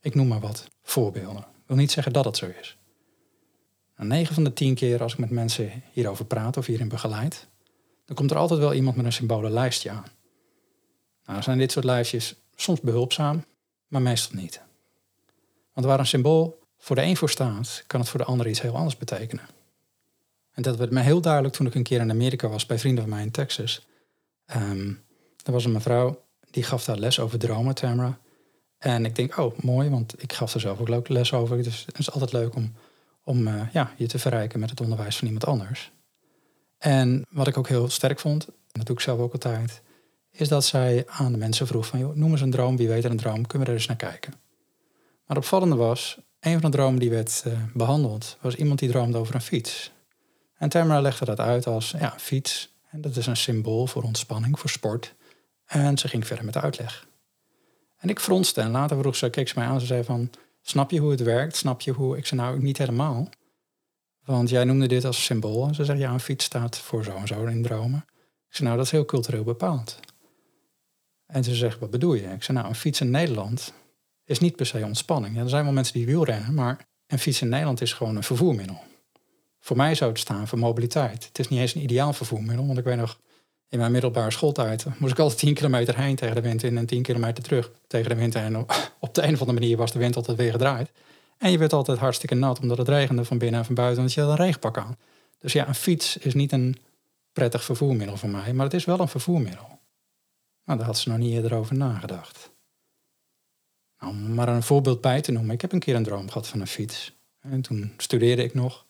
Ik 0.00 0.14
noem 0.14 0.28
maar 0.28 0.40
wat 0.40 0.68
voorbeelden. 0.82 1.40
Ik 1.42 1.66
wil 1.66 1.76
niet 1.76 1.92
zeggen 1.92 2.12
dat 2.12 2.24
het 2.24 2.36
zo 2.36 2.46
is. 2.60 2.76
9 3.96 4.34
van 4.34 4.44
de 4.44 4.52
10 4.52 4.74
keer 4.74 5.02
als 5.02 5.12
ik 5.12 5.18
met 5.18 5.30
mensen 5.30 5.82
hierover 5.92 6.24
praat 6.24 6.56
of 6.56 6.66
hierin 6.66 6.88
begeleid, 6.88 7.48
dan 8.04 8.16
komt 8.16 8.30
er 8.30 8.36
altijd 8.36 8.60
wel 8.60 8.74
iemand 8.74 8.96
met 8.96 9.04
een 9.04 9.12
symbolenlijstje 9.12 9.90
aan. 9.90 10.04
Nou, 11.26 11.42
zijn 11.42 11.58
dit 11.58 11.72
soort 11.72 11.84
lijstjes 11.84 12.34
soms 12.54 12.80
behulpzaam, 12.80 13.44
maar 13.86 14.02
meestal 14.02 14.40
niet. 14.40 14.60
Want 15.72 15.86
waar 15.86 15.98
een 15.98 16.06
symbool 16.06 16.58
voor 16.78 16.96
de 16.96 17.02
een 17.02 17.16
voor 17.16 17.30
staat, 17.30 17.84
kan 17.86 18.00
het 18.00 18.08
voor 18.08 18.20
de 18.20 18.26
ander 18.26 18.48
iets 18.48 18.60
heel 18.60 18.76
anders 18.76 18.96
betekenen. 18.96 19.44
En 20.52 20.62
dat 20.62 20.76
werd 20.76 20.90
me 20.90 21.00
heel 21.00 21.20
duidelijk 21.20 21.54
toen 21.54 21.66
ik 21.66 21.74
een 21.74 21.82
keer 21.82 22.00
in 22.00 22.10
Amerika 22.10 22.48
was 22.48 22.66
bij 22.66 22.78
vrienden 22.78 23.04
van 23.04 23.12
mij 23.12 23.22
in 23.22 23.30
Texas. 23.30 23.86
Um, 24.56 25.04
er 25.44 25.52
was 25.52 25.64
een 25.64 25.72
mevrouw 25.72 26.24
die 26.50 26.62
gaf 26.62 26.84
daar 26.84 26.98
les 26.98 27.18
over 27.18 27.38
dromen, 27.38 27.74
Tamara. 27.74 28.18
En 28.78 29.04
ik 29.04 29.16
denk, 29.16 29.38
oh, 29.38 29.58
mooi, 29.58 29.90
want 29.90 30.22
ik 30.22 30.32
gaf 30.32 30.54
er 30.54 30.60
zelf 30.60 30.80
ook 30.80 31.08
les 31.08 31.32
over. 31.32 31.62
Dus 31.62 31.84
het 31.86 31.98
is 31.98 32.10
altijd 32.10 32.32
leuk 32.32 32.54
om, 32.54 32.74
om 33.24 33.46
uh, 33.46 33.62
ja, 33.72 33.92
je 33.96 34.06
te 34.06 34.18
verrijken 34.18 34.60
met 34.60 34.70
het 34.70 34.80
onderwijs 34.80 35.16
van 35.16 35.26
iemand 35.26 35.46
anders. 35.46 35.90
En 36.78 37.26
wat 37.30 37.46
ik 37.46 37.58
ook 37.58 37.68
heel 37.68 37.88
sterk 37.88 38.20
vond, 38.20 38.46
en 38.46 38.54
dat 38.72 38.86
doe 38.86 38.96
ik 38.96 39.02
zelf 39.02 39.18
ook 39.18 39.32
altijd, 39.32 39.82
is 40.36 40.48
dat 40.48 40.64
zij 40.64 41.04
aan 41.06 41.32
de 41.32 41.38
mensen 41.38 41.66
vroeg 41.66 41.86
van, 41.86 42.18
noem 42.18 42.30
eens 42.30 42.40
een 42.40 42.50
droom, 42.50 42.76
wie 42.76 42.88
weet 42.88 43.04
er 43.04 43.10
een 43.10 43.16
droom, 43.16 43.46
kunnen 43.46 43.66
we 43.66 43.72
er 43.72 43.78
eens 43.78 43.88
naar 43.88 43.96
kijken. 43.96 44.34
Maar 45.26 45.36
het 45.36 45.44
opvallende 45.44 45.76
was, 45.76 46.18
een 46.40 46.60
van 46.60 46.70
de 46.70 46.76
dromen 46.76 47.00
die 47.00 47.10
werd 47.10 47.42
uh, 47.46 47.52
behandeld, 47.74 48.36
was 48.40 48.54
iemand 48.54 48.78
die 48.78 48.88
droomde 48.88 49.18
over 49.18 49.34
een 49.34 49.40
fiets. 49.40 49.92
En 50.58 50.68
Tamara 50.68 51.00
legde 51.00 51.24
dat 51.24 51.40
uit 51.40 51.66
als, 51.66 51.94
ja, 51.98 52.14
fiets, 52.18 52.74
en 52.90 53.00
dat 53.00 53.16
is 53.16 53.26
een 53.26 53.36
symbool 53.36 53.86
voor 53.86 54.02
ontspanning, 54.02 54.58
voor 54.58 54.70
sport. 54.70 55.14
En 55.66 55.98
ze 55.98 56.08
ging 56.08 56.26
verder 56.26 56.44
met 56.44 56.54
de 56.54 56.60
uitleg. 56.60 57.06
En 57.96 58.08
ik 58.08 58.20
fronste 58.20 58.60
en 58.60 58.70
later 58.70 58.98
vroeg 58.98 59.16
ze, 59.16 59.30
keek 59.30 59.48
ze 59.48 59.58
mij 59.58 59.66
aan, 59.66 59.80
ze 59.80 59.86
zei 59.86 60.04
van, 60.04 60.30
snap 60.62 60.90
je 60.90 61.00
hoe 61.00 61.10
het 61.10 61.22
werkt? 61.22 61.56
Snap 61.56 61.80
je 61.80 61.92
hoe? 61.92 62.16
Ik 62.16 62.26
zei 62.26 62.40
nou, 62.40 62.62
niet 62.62 62.78
helemaal. 62.78 63.28
Want 64.24 64.48
jij 64.48 64.64
noemde 64.64 64.86
dit 64.86 65.04
als 65.04 65.24
symbool. 65.24 65.66
En 65.66 65.74
ze 65.74 65.84
zei, 65.84 65.98
ja, 65.98 66.12
een 66.12 66.20
fiets 66.20 66.44
staat 66.44 66.78
voor 66.78 67.04
zo 67.04 67.16
en 67.16 67.26
zo 67.26 67.44
in 67.44 67.62
dromen. 67.62 68.04
Ik 68.48 68.54
zei, 68.54 68.64
nou, 68.64 68.76
dat 68.76 68.86
is 68.86 68.92
heel 68.92 69.04
cultureel 69.04 69.44
bepaald. 69.44 69.98
En 71.26 71.44
ze 71.44 71.54
zegt, 71.54 71.78
wat 71.78 71.90
bedoel 71.90 72.14
je? 72.14 72.22
Ik 72.22 72.42
zei, 72.42 72.58
nou, 72.58 72.68
een 72.68 72.74
fiets 72.74 73.00
in 73.00 73.10
Nederland 73.10 73.72
is 74.24 74.38
niet 74.38 74.56
per 74.56 74.66
se 74.66 74.84
ontspanning. 74.84 75.38
Er 75.38 75.48
zijn 75.48 75.64
wel 75.64 75.72
mensen 75.72 75.94
die 75.94 76.06
wielrennen, 76.06 76.54
maar 76.54 76.86
een 77.06 77.18
fiets 77.18 77.42
in 77.42 77.48
Nederland 77.48 77.80
is 77.80 77.92
gewoon 77.92 78.16
een 78.16 78.22
vervoermiddel. 78.22 78.78
Voor 79.60 79.76
mij 79.76 79.94
zou 79.94 80.10
het 80.10 80.20
staan 80.20 80.48
voor 80.48 80.58
mobiliteit. 80.58 81.24
Het 81.24 81.38
is 81.38 81.48
niet 81.48 81.60
eens 81.60 81.74
een 81.74 81.82
ideaal 81.82 82.12
vervoermiddel, 82.12 82.66
want 82.66 82.78
ik 82.78 82.84
weet 82.84 82.96
nog, 82.96 83.18
in 83.68 83.78
mijn 83.78 83.92
middelbare 83.92 84.30
schooltijd 84.30 84.86
moest 84.98 85.12
ik 85.12 85.18
altijd 85.18 85.38
10 85.38 85.54
kilometer 85.54 85.96
heen 85.96 86.16
tegen 86.16 86.34
de 86.34 86.40
wind 86.40 86.62
in 86.62 86.78
en 86.78 86.86
10 86.86 87.02
kilometer 87.02 87.42
terug 87.42 87.72
tegen 87.86 88.08
de 88.08 88.14
wind. 88.14 88.34
En 88.34 88.56
op 88.98 89.14
de 89.14 89.22
een 89.22 89.34
of 89.34 89.40
andere 89.40 89.58
manier 89.58 89.76
was 89.76 89.92
de 89.92 89.98
wind 89.98 90.16
altijd 90.16 90.36
weer 90.36 90.50
gedraaid. 90.50 90.90
En 91.38 91.50
je 91.50 91.58
werd 91.58 91.72
altijd 91.72 91.98
hartstikke 91.98 92.34
nat 92.34 92.60
omdat 92.60 92.78
het 92.78 92.88
regende 92.88 93.24
van 93.24 93.38
binnen 93.38 93.60
en 93.60 93.66
van 93.66 93.74
buiten, 93.74 93.98
want 93.98 94.12
je 94.14 94.20
had 94.20 94.30
een 94.30 94.44
regenpak 94.44 94.78
aan. 94.78 94.96
Dus 95.38 95.52
ja, 95.52 95.68
een 95.68 95.74
fiets 95.74 96.16
is 96.16 96.34
niet 96.34 96.52
een 96.52 96.76
prettig 97.32 97.64
vervoermiddel 97.64 98.16
voor 98.16 98.28
mij, 98.28 98.52
maar 98.52 98.64
het 98.64 98.74
is 98.74 98.84
wel 98.84 99.00
een 99.00 99.08
vervoermiddel. 99.08 99.75
Nou, 100.66 100.78
daar 100.78 100.86
had 100.86 100.98
ze 100.98 101.08
nog 101.08 101.18
niet 101.18 101.32
eerder 101.32 101.54
over 101.54 101.76
nagedacht. 101.76 102.50
Nou, 103.98 104.12
om 104.12 104.34
maar 104.34 104.48
een 104.48 104.62
voorbeeld 104.62 105.00
bij 105.00 105.20
te 105.20 105.32
noemen. 105.32 105.54
Ik 105.54 105.60
heb 105.60 105.72
een 105.72 105.78
keer 105.78 105.94
een 105.94 106.02
droom 106.02 106.28
gehad 106.28 106.48
van 106.48 106.60
een 106.60 106.66
fiets. 106.66 107.16
En 107.40 107.60
toen 107.60 107.92
studeerde 107.96 108.42
ik 108.42 108.54
nog. 108.54 108.86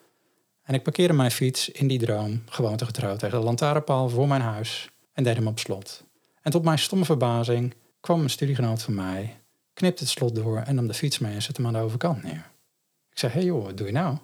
En 0.63 0.75
ik 0.75 0.83
parkeerde 0.83 1.15
mijn 1.15 1.31
fiets 1.31 1.69
in 1.69 1.89
die 1.89 1.99
droom 1.99 2.43
gewoon 2.47 2.77
te 2.77 2.85
getrouwd 2.85 3.19
tegen 3.19 3.39
de 3.39 3.45
lantaarnpaal 3.45 4.09
voor 4.09 4.29
mijn 4.29 4.41
huis 4.41 4.91
en 5.13 5.25
deed 5.25 5.37
hem 5.37 5.47
op 5.47 5.59
slot. 5.59 6.05
En 6.43 6.51
tot 6.51 6.65
mijn 6.65 6.79
stomme 6.79 7.05
verbazing 7.05 7.75
kwam 8.01 8.21
een 8.21 8.31
studiegenoot 8.31 8.83
van 8.83 8.95
mij, 8.95 9.41
knipte 9.73 10.03
het 10.03 10.13
slot 10.13 10.35
door 10.35 10.59
en 10.59 10.75
nam 10.75 10.87
de 10.87 10.95
fiets 10.95 11.19
mee 11.19 11.35
en 11.35 11.43
zette 11.43 11.63
hem 11.63 11.71
aan 11.71 11.81
de 11.81 11.87
overkant 11.87 12.23
neer. 12.23 12.51
Ik 13.11 13.19
zei, 13.19 13.33
hé 13.33 13.39
hey 13.39 13.49
joh, 13.49 13.65
wat 13.65 13.77
doe 13.77 13.87
je 13.87 13.93
nou? 13.93 14.19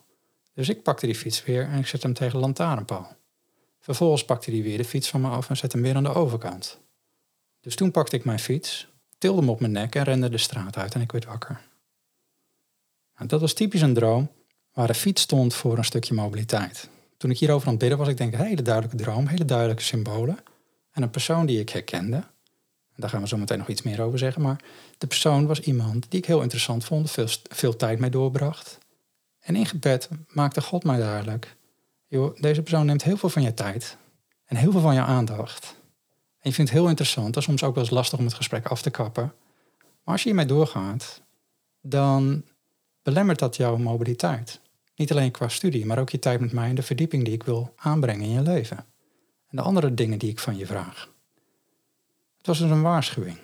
Dus 0.54 0.68
ik 0.68 0.82
pakte 0.82 1.06
die 1.06 1.14
fiets 1.14 1.44
weer 1.44 1.64
en 1.68 1.78
ik 1.78 1.86
zette 1.86 2.06
hem 2.06 2.14
tegen 2.14 2.32
de 2.32 2.40
lantaarnpaal. 2.40 3.16
Vervolgens 3.78 4.24
pakte 4.24 4.50
hij 4.50 4.62
weer 4.62 4.76
de 4.76 4.84
fiets 4.84 5.08
van 5.08 5.20
me 5.20 5.28
af 5.28 5.48
en 5.48 5.56
zette 5.56 5.76
hem 5.76 5.84
weer 5.84 5.96
aan 5.96 6.02
de 6.02 6.14
overkant. 6.14 6.80
Dus 7.62 7.76
toen 7.76 7.90
pakte 7.90 8.16
ik 8.16 8.24
mijn 8.24 8.38
fiets, 8.38 8.88
tilde 9.18 9.38
hem 9.38 9.48
op 9.48 9.60
mijn 9.60 9.72
nek 9.72 9.94
en 9.94 10.02
rende 10.02 10.28
de 10.28 10.38
straat 10.38 10.76
uit 10.76 10.94
en 10.94 11.00
ik 11.00 11.12
werd 11.12 11.24
wakker. 11.24 11.60
Nou, 13.16 13.28
dat 13.28 13.40
was 13.40 13.52
typisch 13.52 13.80
een 13.80 13.94
droom 13.94 14.30
waar 14.72 14.86
de 14.86 14.94
fiets 14.94 15.22
stond 15.22 15.54
voor 15.54 15.78
een 15.78 15.84
stukje 15.84 16.14
mobiliteit. 16.14 16.88
Toen 17.16 17.30
ik 17.30 17.38
hierover 17.38 17.66
aan 17.66 17.72
het 17.72 17.80
bidden 17.80 17.98
was, 17.98 18.08
ik 18.08 18.16
denk, 18.16 18.32
een 18.32 18.44
hele 18.44 18.62
duidelijke 18.62 18.96
droom, 18.96 19.26
hele 19.26 19.44
duidelijke 19.44 19.82
symbolen. 19.82 20.38
En 20.92 21.02
een 21.02 21.10
persoon 21.10 21.46
die 21.46 21.60
ik 21.60 21.68
herkende, 21.68 22.16
en 22.16 22.96
daar 22.96 23.10
gaan 23.10 23.20
we 23.20 23.28
zo 23.28 23.36
meteen 23.36 23.58
nog 23.58 23.68
iets 23.68 23.82
meer 23.82 24.02
over 24.02 24.18
zeggen, 24.18 24.42
maar 24.42 24.60
de 24.98 25.06
persoon 25.06 25.46
was 25.46 25.60
iemand 25.60 26.10
die 26.10 26.18
ik 26.18 26.26
heel 26.26 26.42
interessant 26.42 26.84
vond, 26.84 27.10
veel, 27.10 27.28
veel 27.42 27.76
tijd 27.76 27.98
mee 27.98 28.10
doorbracht. 28.10 28.78
En 29.40 29.56
in 29.56 29.66
gebed 29.66 30.08
maakte 30.28 30.60
God 30.60 30.84
mij 30.84 30.98
duidelijk, 30.98 31.56
joh, 32.06 32.40
deze 32.40 32.62
persoon 32.62 32.86
neemt 32.86 33.02
heel 33.02 33.16
veel 33.16 33.28
van 33.28 33.42
je 33.42 33.54
tijd 33.54 33.96
en 34.44 34.56
heel 34.56 34.72
veel 34.72 34.80
van 34.80 34.94
je 34.94 35.00
aandacht. 35.00 35.74
En 36.42 36.50
je 36.50 36.54
vindt 36.54 36.70
het 36.70 36.80
heel 36.80 36.88
interessant, 36.88 37.26
dat 37.26 37.36
is 37.36 37.44
soms 37.44 37.62
ook 37.62 37.74
wel 37.74 37.84
eens 37.84 37.92
lastig 37.92 38.18
om 38.18 38.24
het 38.24 38.34
gesprek 38.34 38.66
af 38.66 38.82
te 38.82 38.90
kappen. 38.90 39.32
Maar 39.78 40.14
als 40.14 40.22
je 40.22 40.28
hiermee 40.28 40.46
doorgaat, 40.46 41.22
dan 41.80 42.44
belemmert 43.02 43.38
dat 43.38 43.56
jouw 43.56 43.76
mobiliteit. 43.76 44.60
Niet 44.96 45.10
alleen 45.10 45.30
qua 45.30 45.48
studie, 45.48 45.86
maar 45.86 45.98
ook 45.98 46.10
je 46.10 46.18
tijd 46.18 46.40
met 46.40 46.52
mij 46.52 46.68
en 46.68 46.74
de 46.74 46.82
verdieping 46.82 47.24
die 47.24 47.34
ik 47.34 47.42
wil 47.42 47.72
aanbrengen 47.76 48.24
in 48.24 48.32
je 48.32 48.42
leven. 48.42 48.76
En 49.48 49.56
de 49.56 49.62
andere 49.62 49.94
dingen 49.94 50.18
die 50.18 50.30
ik 50.30 50.38
van 50.38 50.56
je 50.56 50.66
vraag. 50.66 51.10
Het 52.36 52.46
was 52.46 52.58
dus 52.58 52.70
een 52.70 52.82
waarschuwing. 52.82 53.38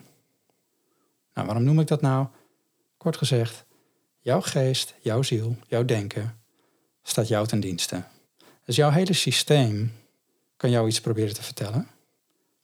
Nou, 1.34 1.46
waarom 1.46 1.64
noem 1.64 1.80
ik 1.80 1.86
dat 1.86 2.00
nou? 2.00 2.26
Kort 2.96 3.16
gezegd, 3.16 3.64
jouw 4.18 4.40
geest, 4.40 4.94
jouw 5.00 5.22
ziel, 5.22 5.56
jouw 5.66 5.84
denken 5.84 6.40
staat 7.02 7.28
jou 7.28 7.46
ten 7.46 7.60
dienste. 7.60 8.04
Dus 8.64 8.76
jouw 8.76 8.90
hele 8.90 9.12
systeem 9.12 9.92
kan 10.56 10.70
jou 10.70 10.88
iets 10.88 11.00
proberen 11.00 11.34
te 11.34 11.42
vertellen. 11.42 11.88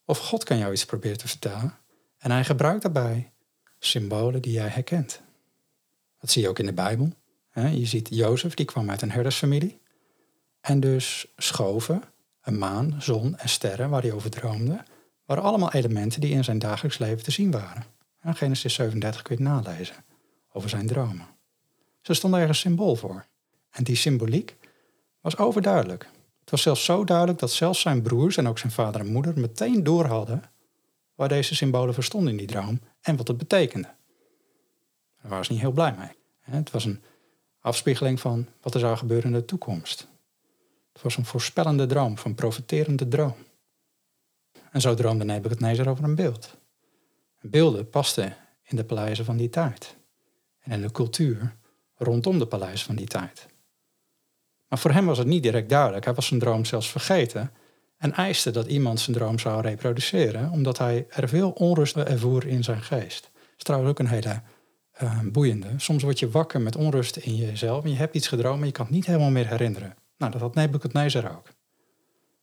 Of 0.05 0.19
God 0.19 0.45
kan 0.45 0.59
jou 0.59 0.73
iets 0.73 0.85
proberen 0.85 1.19
te 1.19 1.29
vertellen. 1.29 1.75
En 2.19 2.31
hij 2.31 2.45
gebruikt 2.45 2.83
daarbij 2.83 3.33
symbolen 3.79 4.43
die 4.43 4.53
jij 4.53 4.69
herkent. 4.69 5.21
Dat 6.19 6.31
zie 6.31 6.43
je 6.43 6.49
ook 6.49 6.59
in 6.59 6.67
de 6.67 6.73
Bijbel. 6.73 7.13
Je 7.55 7.87
ziet 7.87 8.09
Jozef, 8.11 8.55
die 8.55 8.67
kwam 8.67 8.91
uit 8.91 9.03
een 9.03 9.11
herdersfamilie. 9.11 9.81
En 10.61 10.81
dus 10.81 11.27
schoven, 11.37 12.03
een 12.43 12.59
maan, 12.59 12.97
zon 12.99 13.37
en 13.37 13.49
sterren 13.49 13.91
waar 13.91 14.03
hij 14.03 14.13
over 14.13 14.31
droomde, 14.31 14.85
waren 15.25 15.43
allemaal 15.43 15.73
elementen 15.73 16.21
die 16.21 16.33
in 16.33 16.45
zijn 16.45 16.59
dagelijks 16.59 16.99
leven 16.99 17.25
te 17.25 17.31
zien 17.31 17.51
waren. 17.51 17.85
Genesis 18.21 18.75
37 18.75 19.23
kun 19.23 19.37
je 19.37 19.43
het 19.43 19.53
nalezen 19.53 19.97
over 20.53 20.69
zijn 20.69 20.87
dromen. 20.87 21.27
Ze 22.01 22.15
stonden 22.15 22.41
ergens 22.41 22.59
symbool 22.59 22.97
voor. 22.97 23.27
En 23.71 23.85
die 23.85 23.97
symboliek 23.97 24.57
was 25.21 25.37
overduidelijk. 25.37 26.09
Was 26.55 26.63
zelfs 26.63 26.85
zo 26.85 27.05
duidelijk 27.05 27.39
dat 27.39 27.51
zelfs 27.51 27.81
zijn 27.81 28.03
broers 28.03 28.37
en 28.37 28.49
ook 28.49 28.59
zijn 28.59 28.73
vader 28.73 29.01
en 29.01 29.13
moeder 29.13 29.39
meteen 29.39 29.85
door 29.85 30.05
hadden 30.05 30.43
waar 31.15 31.29
deze 31.29 31.55
symbolen 31.55 31.95
voor 31.95 32.05
stonden 32.05 32.31
in 32.31 32.37
die 32.37 32.47
droom 32.47 32.81
en 33.01 33.17
wat 33.17 33.29
het 33.29 33.37
betekende. 33.37 33.89
Daar 35.21 35.31
waren 35.31 35.45
ze 35.45 35.53
niet 35.53 35.61
heel 35.61 35.73
blij 35.73 35.95
mee. 35.99 36.11
Het 36.41 36.71
was 36.71 36.85
een 36.85 37.03
afspiegeling 37.61 38.21
van 38.21 38.47
wat 38.61 38.75
er 38.75 38.81
zou 38.81 38.97
gebeuren 38.97 39.27
in 39.27 39.39
de 39.39 39.45
toekomst. 39.45 40.09
Het 40.93 41.03
was 41.03 41.17
een 41.17 41.25
voorspellende 41.25 41.87
droom, 41.87 42.17
een 42.25 42.35
profeterende 42.35 43.09
droom. 43.09 43.37
En 44.71 44.81
zo 44.81 44.95
droomde 44.95 45.25
Nebuchadnezzar 45.25 45.89
over 45.89 46.05
een 46.05 46.15
beeld. 46.15 46.57
Beelden 47.41 47.91
pasten 47.91 48.37
in 48.63 48.77
de 48.77 48.85
paleizen 48.85 49.25
van 49.25 49.37
die 49.37 49.51
tijd 49.51 49.97
en 50.61 50.73
in 50.73 50.81
de 50.81 50.93
cultuur 50.93 51.57
rondom 51.95 52.39
de 52.39 52.47
paleizen 52.47 52.87
van 52.87 52.97
die 52.97 53.07
tijd. 53.07 53.47
Maar 54.69 54.79
voor 54.79 54.91
hem 54.91 55.07
was 55.07 55.19
het 55.19 55.27
niet 55.27 55.43
direct 55.43 55.69
duidelijk. 55.69 56.05
Hij 56.05 56.15
was 56.15 56.27
zijn 56.27 56.41
droom 56.41 56.65
zelfs 56.65 56.91
vergeten 56.91 57.53
en 57.99 58.13
eiste 58.13 58.51
dat 58.51 58.67
iemand 58.67 59.01
zijn 59.01 59.17
droom 59.17 59.39
zou 59.39 59.63
reproduceren, 59.63 60.51
omdat 60.51 60.79
hij 60.79 61.07
er 61.09 61.29
veel 61.29 61.51
onrust 61.51 61.97
ervoer 61.97 62.47
in 62.47 62.65
zijn 62.65 62.83
geest. 62.83 63.31
trouwens 63.57 63.91
ook 63.91 63.99
een 63.99 64.07
hele 64.07 64.43
uh, 65.03 65.19
boeiende. 65.25 65.69
Soms 65.77 66.03
word 66.03 66.19
je 66.19 66.31
wakker 66.31 66.61
met 66.61 66.77
onrust 66.77 67.17
in 67.17 67.37
jezelf 67.37 67.85
en 67.85 67.91
je 67.91 67.97
hebt 67.97 68.15
iets 68.15 68.29
gedroomd, 68.29 68.59
maar 68.59 68.67
je 68.67 68.73
kan 68.73 68.85
het 68.85 68.95
niet 68.95 69.07
helemaal 69.07 69.31
meer 69.31 69.49
herinneren. 69.49 69.95
Nou, 70.19 70.33
dat 70.33 70.41
had 70.41 70.55
Nebuchadnezzar 70.55 71.37
ook. 71.37 71.49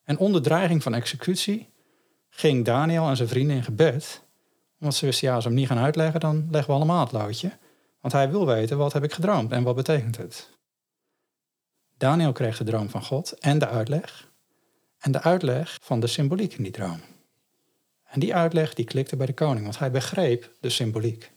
En 0.04 0.18
onder 0.18 0.42
dreiging 0.42 0.84
van 0.84 0.94
executie 0.94 1.70
ging 2.30 2.66
Daniel 2.66 3.08
en 3.08 3.16
zijn 3.16 3.28
vrienden 3.28 3.56
in 3.56 3.64
gebed. 3.64 4.24
Omdat 4.80 4.96
ze 4.96 5.06
wisten, 5.06 5.28
ja, 5.28 5.36
als 5.36 5.44
we 5.44 5.50
hem 5.50 5.60
niet 5.60 5.68
gaan 5.68 5.78
uitleggen, 5.78 6.20
dan 6.20 6.48
leggen 6.52 6.72
we 6.72 6.78
allemaal 6.78 7.04
het 7.04 7.12
loodje. 7.12 7.52
Want 8.02 8.14
hij 8.14 8.32
wil 8.32 8.46
weten, 8.46 8.78
wat 8.78 8.94
heb 8.94 9.04
ik 9.04 9.14
gedroomd 9.14 9.52
en 9.52 9.64
wat 9.64 9.76
betekent 9.76 10.18
het? 10.18 10.50
Daniel 12.02 12.32
kreeg 12.32 12.58
de 12.58 12.64
droom 12.64 12.90
van 12.90 13.04
God 13.04 13.32
en 13.40 13.60
de 13.60 13.68
uitleg. 13.68 14.30
En 15.00 15.12
de 15.12 15.22
uitleg 15.22 15.78
van 15.82 16.00
de 16.00 16.08
symboliek 16.08 16.54
in 16.54 16.64
die 16.64 16.72
droom. 16.72 17.00
En 18.04 18.20
die 18.20 18.36
uitleg 18.36 18.74
die 18.74 18.86
klikte 18.86 19.16
bij 19.16 19.26
de 19.26 19.34
koning, 19.34 19.64
want 19.64 19.80
hij 19.80 19.92
begreep 19.92 20.52
de 20.60 20.70
symboliek. 20.70 21.32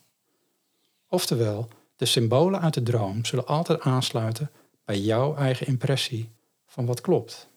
Oftewel, 1.08 1.68
de 1.96 2.04
symbolen 2.04 2.60
uit 2.60 2.74
de 2.74 2.82
droom 2.82 3.24
zullen 3.24 3.46
altijd 3.46 3.80
aansluiten 3.80 4.50
bij 4.84 4.98
jouw 4.98 5.36
eigen 5.36 5.66
impressie 5.66 6.30
van 6.66 6.86
wat 6.86 7.00
klopt. 7.00 7.48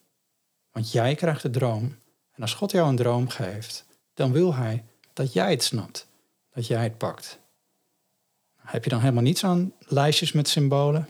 Want 0.72 0.92
jij 0.92 1.16
krijgt 1.16 1.42
de 1.42 1.50
droom 1.50 1.96
en 2.32 2.42
als 2.42 2.54
God 2.54 2.72
jou 2.72 2.90
een 2.90 2.96
droom 2.96 3.30
geeft, 3.30 3.86
dan 4.14 4.32
wil 4.32 4.54
hij 4.54 4.86
dat 5.14 5.34
jij 5.34 5.52
het 5.52 5.64
snapt, 5.64 6.08
dat 6.54 6.68
jij 6.68 6.84
het 6.84 6.98
pakt. 6.98 7.40
Heb 8.56 8.84
je 8.84 8.90
dan 8.90 9.00
helemaal 9.00 9.24
niets 9.24 9.44
aan 9.44 9.74
lijstjes 9.80 10.32
met 10.32 10.48
symbolen? 10.48 11.10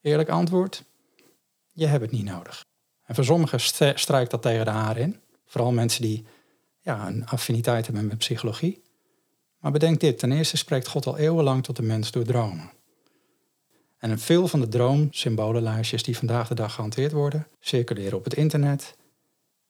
Eerlijk 0.00 0.28
antwoord, 0.28 0.86
je 1.78 1.86
hebt 1.86 2.02
het 2.02 2.10
niet 2.10 2.24
nodig. 2.24 2.64
En 3.04 3.14
voor 3.14 3.24
sommigen 3.24 3.60
strijkt 3.98 4.30
dat 4.30 4.42
tegen 4.42 4.64
de 4.64 4.70
haren 4.70 5.02
in. 5.02 5.20
Vooral 5.46 5.72
mensen 5.72 6.02
die 6.02 6.24
ja, 6.80 7.06
een 7.06 7.26
affiniteit 7.26 7.86
hebben 7.86 8.06
met 8.06 8.18
psychologie. 8.18 8.82
Maar 9.58 9.72
bedenk 9.72 10.00
dit, 10.00 10.18
ten 10.18 10.32
eerste 10.32 10.56
spreekt 10.56 10.88
God 10.88 11.06
al 11.06 11.18
eeuwenlang 11.18 11.64
tot 11.64 11.76
de 11.76 11.82
mens 11.82 12.10
door 12.10 12.24
dromen. 12.24 12.70
En 13.98 14.18
veel 14.18 14.48
van 14.48 14.60
de 14.60 14.68
droomsymbolenlijstjes 14.68 16.02
die 16.02 16.16
vandaag 16.16 16.48
de 16.48 16.54
dag 16.54 16.74
gehanteerd 16.74 17.12
worden, 17.12 17.46
circuleren 17.60 18.18
op 18.18 18.24
het 18.24 18.34
internet, 18.34 18.96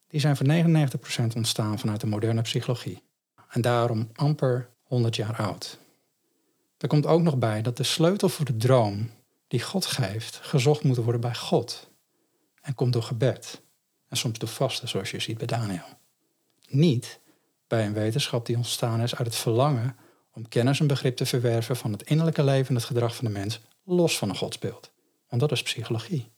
die 0.09 0.21
zijn 0.21 0.37
voor 0.37 0.47
99% 0.47 1.37
ontstaan 1.37 1.79
vanuit 1.79 2.01
de 2.01 2.07
moderne 2.07 2.42
psychologie. 2.42 3.03
En 3.49 3.61
daarom 3.61 4.11
amper 4.14 4.68
100 4.83 5.16
jaar 5.16 5.37
oud. 5.37 5.79
Er 6.79 6.88
komt 6.88 7.07
ook 7.07 7.23
nog 7.23 7.38
bij 7.38 7.62
dat 7.62 7.77
de 7.77 7.83
sleutel 7.83 8.29
voor 8.29 8.44
de 8.44 8.57
droom 8.57 9.11
die 9.49 9.62
God 9.62 9.87
geeft, 9.87 10.38
gezocht 10.42 10.83
moet 10.83 10.97
worden 10.97 11.21
bij 11.21 11.35
God. 11.35 11.88
En 12.68 12.74
komt 12.74 12.92
door 12.92 13.02
gebed. 13.02 13.62
En 14.09 14.16
soms 14.16 14.38
door 14.38 14.48
vasten, 14.48 14.88
zoals 14.88 15.11
je 15.11 15.20
ziet 15.20 15.38
bij 15.38 15.46
Daniel. 15.46 15.85
Niet 16.68 17.20
bij 17.66 17.87
een 17.87 17.92
wetenschap 17.92 18.46
die 18.46 18.57
ontstaan 18.57 19.00
is 19.00 19.14
uit 19.14 19.26
het 19.26 19.37
verlangen 19.37 19.96
om 20.33 20.48
kennis 20.48 20.81
en 20.81 20.87
begrip 20.87 21.16
te 21.16 21.26
verwerven 21.26 21.76
van 21.76 21.92
het 21.92 22.02
innerlijke 22.02 22.44
leven 22.44 22.68
en 22.68 22.74
het 22.74 22.85
gedrag 22.85 23.16
van 23.16 23.24
de 23.24 23.31
mens 23.31 23.61
los 23.85 24.18
van 24.18 24.28
een 24.28 24.37
godsbeeld. 24.37 24.90
Want 25.28 25.40
dat 25.40 25.52
is 25.52 25.62
psychologie. 25.62 26.31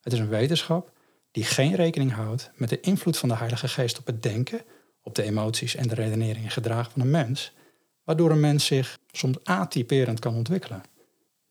Het 0.00 0.12
is 0.12 0.18
een 0.18 0.28
wetenschap 0.28 0.92
die 1.30 1.44
geen 1.44 1.74
rekening 1.74 2.12
houdt 2.12 2.50
met 2.54 2.68
de 2.68 2.80
invloed 2.80 3.18
van 3.18 3.28
de 3.28 3.36
Heilige 3.36 3.68
Geest 3.68 3.98
op 3.98 4.06
het 4.06 4.22
denken, 4.22 4.64
op 5.02 5.14
de 5.14 5.22
emoties 5.22 5.74
en 5.74 5.88
de 5.88 5.94
redenering 5.94 6.44
en 6.44 6.50
gedrag 6.50 6.90
van 6.90 7.00
een 7.00 7.10
mens, 7.10 7.52
waardoor 8.04 8.30
een 8.30 8.40
mens 8.40 8.66
zich 8.66 8.98
soms 9.10 9.36
atyperend 9.44 10.18
kan 10.18 10.34
ontwikkelen. 10.34 10.82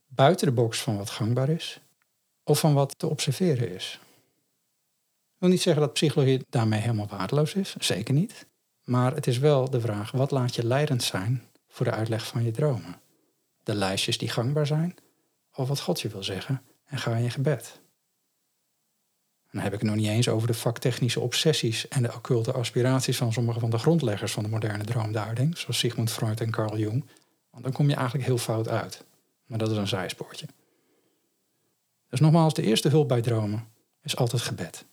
Buiten 0.08 0.47
de 0.47 0.54
box 0.54 0.82
van 0.82 0.97
wat 0.97 1.10
gangbaar 1.10 1.49
is 1.49 1.82
of 2.50 2.60
van 2.60 2.74
wat 2.74 3.00
te 3.00 3.08
observeren 3.08 3.76
is. 3.76 4.00
Ik 5.34 5.38
wil 5.38 5.50
niet 5.50 5.62
zeggen 5.62 5.82
dat 5.82 5.94
psychologie 5.94 6.46
daarmee 6.50 6.80
helemaal 6.80 7.08
waardeloos 7.08 7.54
is, 7.54 7.76
zeker 7.80 8.14
niet. 8.14 8.46
Maar 8.84 9.16
het 9.16 9.28
is 9.28 9.38
wel 9.38 9.70
de 9.70 9.82
vraag, 9.82 10.12
wat 10.12 10.32
laat 10.32 10.56
je 10.56 10.66
leidend 10.66 11.04
zijn 11.04 11.44
voor 11.68 11.86
de 11.86 11.92
uitleg 11.92 12.28
van 12.28 12.44
je 12.44 12.52
dromen? 12.52 13.02
De 13.64 13.74
lijstjes 13.74 14.18
die 14.18 14.30
gangbaar 14.30 14.68
zijn, 14.68 14.96
of 15.54 15.68
wat 15.68 15.80
God 15.80 16.02
je 16.02 16.08
wil 16.08 16.24
zeggen, 16.24 16.62
en 16.86 16.98
ga 16.98 17.16
in 17.16 17.32
gebed. 17.32 17.80
En 19.42 19.58
dan 19.58 19.64
heb 19.64 19.74
ik 19.74 19.80
het 19.80 19.90
nog 19.90 19.98
niet 19.98 20.08
eens 20.08 20.30
over 20.30 20.48
de 20.48 20.54
vaktechnische 20.54 21.20
obsessies 21.20 21.88
en 21.88 22.02
de 22.02 22.14
occulte 22.14 22.52
aspiraties 22.52 23.18
van 23.18 23.34
sommige 23.34 23.60
van 23.60 23.70
de 23.70 23.78
grondleggers 23.78 24.32
van 24.32 24.44
de 24.44 24.50
moderne 24.50 24.84
droomduiding, 24.84 25.58
zoals 25.58 25.78
Sigmund 25.78 26.12
Freud 26.12 26.42
en 26.42 26.52
Carl 26.52 26.78
Jung. 26.78 27.06
Want 27.50 27.64
dan 27.64 27.74
kom 27.74 27.90
je 27.90 27.96
eigenlijk 27.96 28.26
heel 28.26 28.38
fout 28.38 28.68
uit. 28.68 29.04
Maar 29.46 29.58
dat 29.58 29.72
is 29.72 29.78
een 29.78 29.88
zijspoortje. 29.88 30.46
Dus 32.10 32.19
nogmaals, 32.19 32.54
de 32.54 32.62
eerste 32.62 32.89
hulp 32.89 33.08
bij 33.08 33.22
dromen 33.22 33.67
is 34.02 34.15
altijd 34.15 34.41
gebed. 34.41 34.86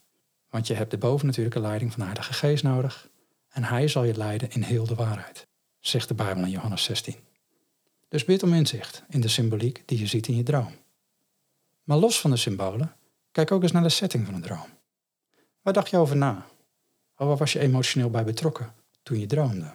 Want 0.51 0.67
je 0.67 0.75
hebt 0.75 0.91
de 0.91 0.99
bovennatuurlijke 0.99 1.61
leiding 1.61 1.91
van 1.91 2.01
de 2.01 2.07
Heilige 2.07 2.33
Geest 2.33 2.63
nodig. 2.63 3.09
En 3.49 3.65
Hij 3.65 3.89
zal 3.89 4.05
je 4.05 4.17
leiden 4.17 4.51
in 4.51 4.63
heel 4.63 4.87
de 4.87 4.95
waarheid, 4.95 5.47
zegt 5.81 6.09
de 6.09 6.15
Bijbel 6.15 6.45
in 6.45 6.51
Johannes 6.51 6.85
16. 6.85 7.15
Dus 8.09 8.25
bid 8.25 8.43
om 8.43 8.55
inzicht 8.55 9.03
in 9.09 9.21
de 9.21 9.29
symboliek 9.29 9.83
die 9.87 9.99
je 9.99 10.07
ziet 10.07 10.29
in 10.29 10.37
je 10.37 10.43
droom. 10.43 10.75
Maar 11.83 11.97
los 11.97 12.21
van 12.21 12.31
de 12.31 12.37
symbolen, 12.37 12.97
kijk 13.33 13.53
ook 13.53 13.63
eens 13.63 13.73
naar 13.73 13.83
de 13.83 13.89
setting 13.89 14.27
van 14.27 14.35
een 14.35 14.43
droom. 14.43 14.69
Waar 15.63 15.73
dacht 15.73 15.91
je 15.91 15.97
over 15.97 16.17
na? 16.17 16.47
Of 17.17 17.27
waar 17.27 17.37
was 17.37 17.53
je 17.53 17.59
emotioneel 17.59 18.11
bij 18.11 18.25
betrokken 18.25 18.75
toen 19.03 19.19
je 19.19 19.27
droomde? 19.27 19.75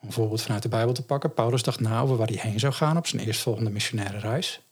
Om 0.00 0.08
een 0.08 0.12
voorbeeld 0.12 0.42
vanuit 0.42 0.62
de 0.62 0.68
Bijbel 0.68 0.94
te 0.94 1.04
pakken, 1.04 1.34
Paulus 1.34 1.62
dacht 1.62 1.80
na 1.80 2.00
over 2.00 2.16
waar 2.16 2.26
hij 2.26 2.50
heen 2.50 2.60
zou 2.60 2.72
gaan 2.72 2.96
op 2.96 3.06
zijn 3.06 3.22
eerstvolgende 3.22 3.70
missionaire 3.70 4.18
reis. 4.18 4.62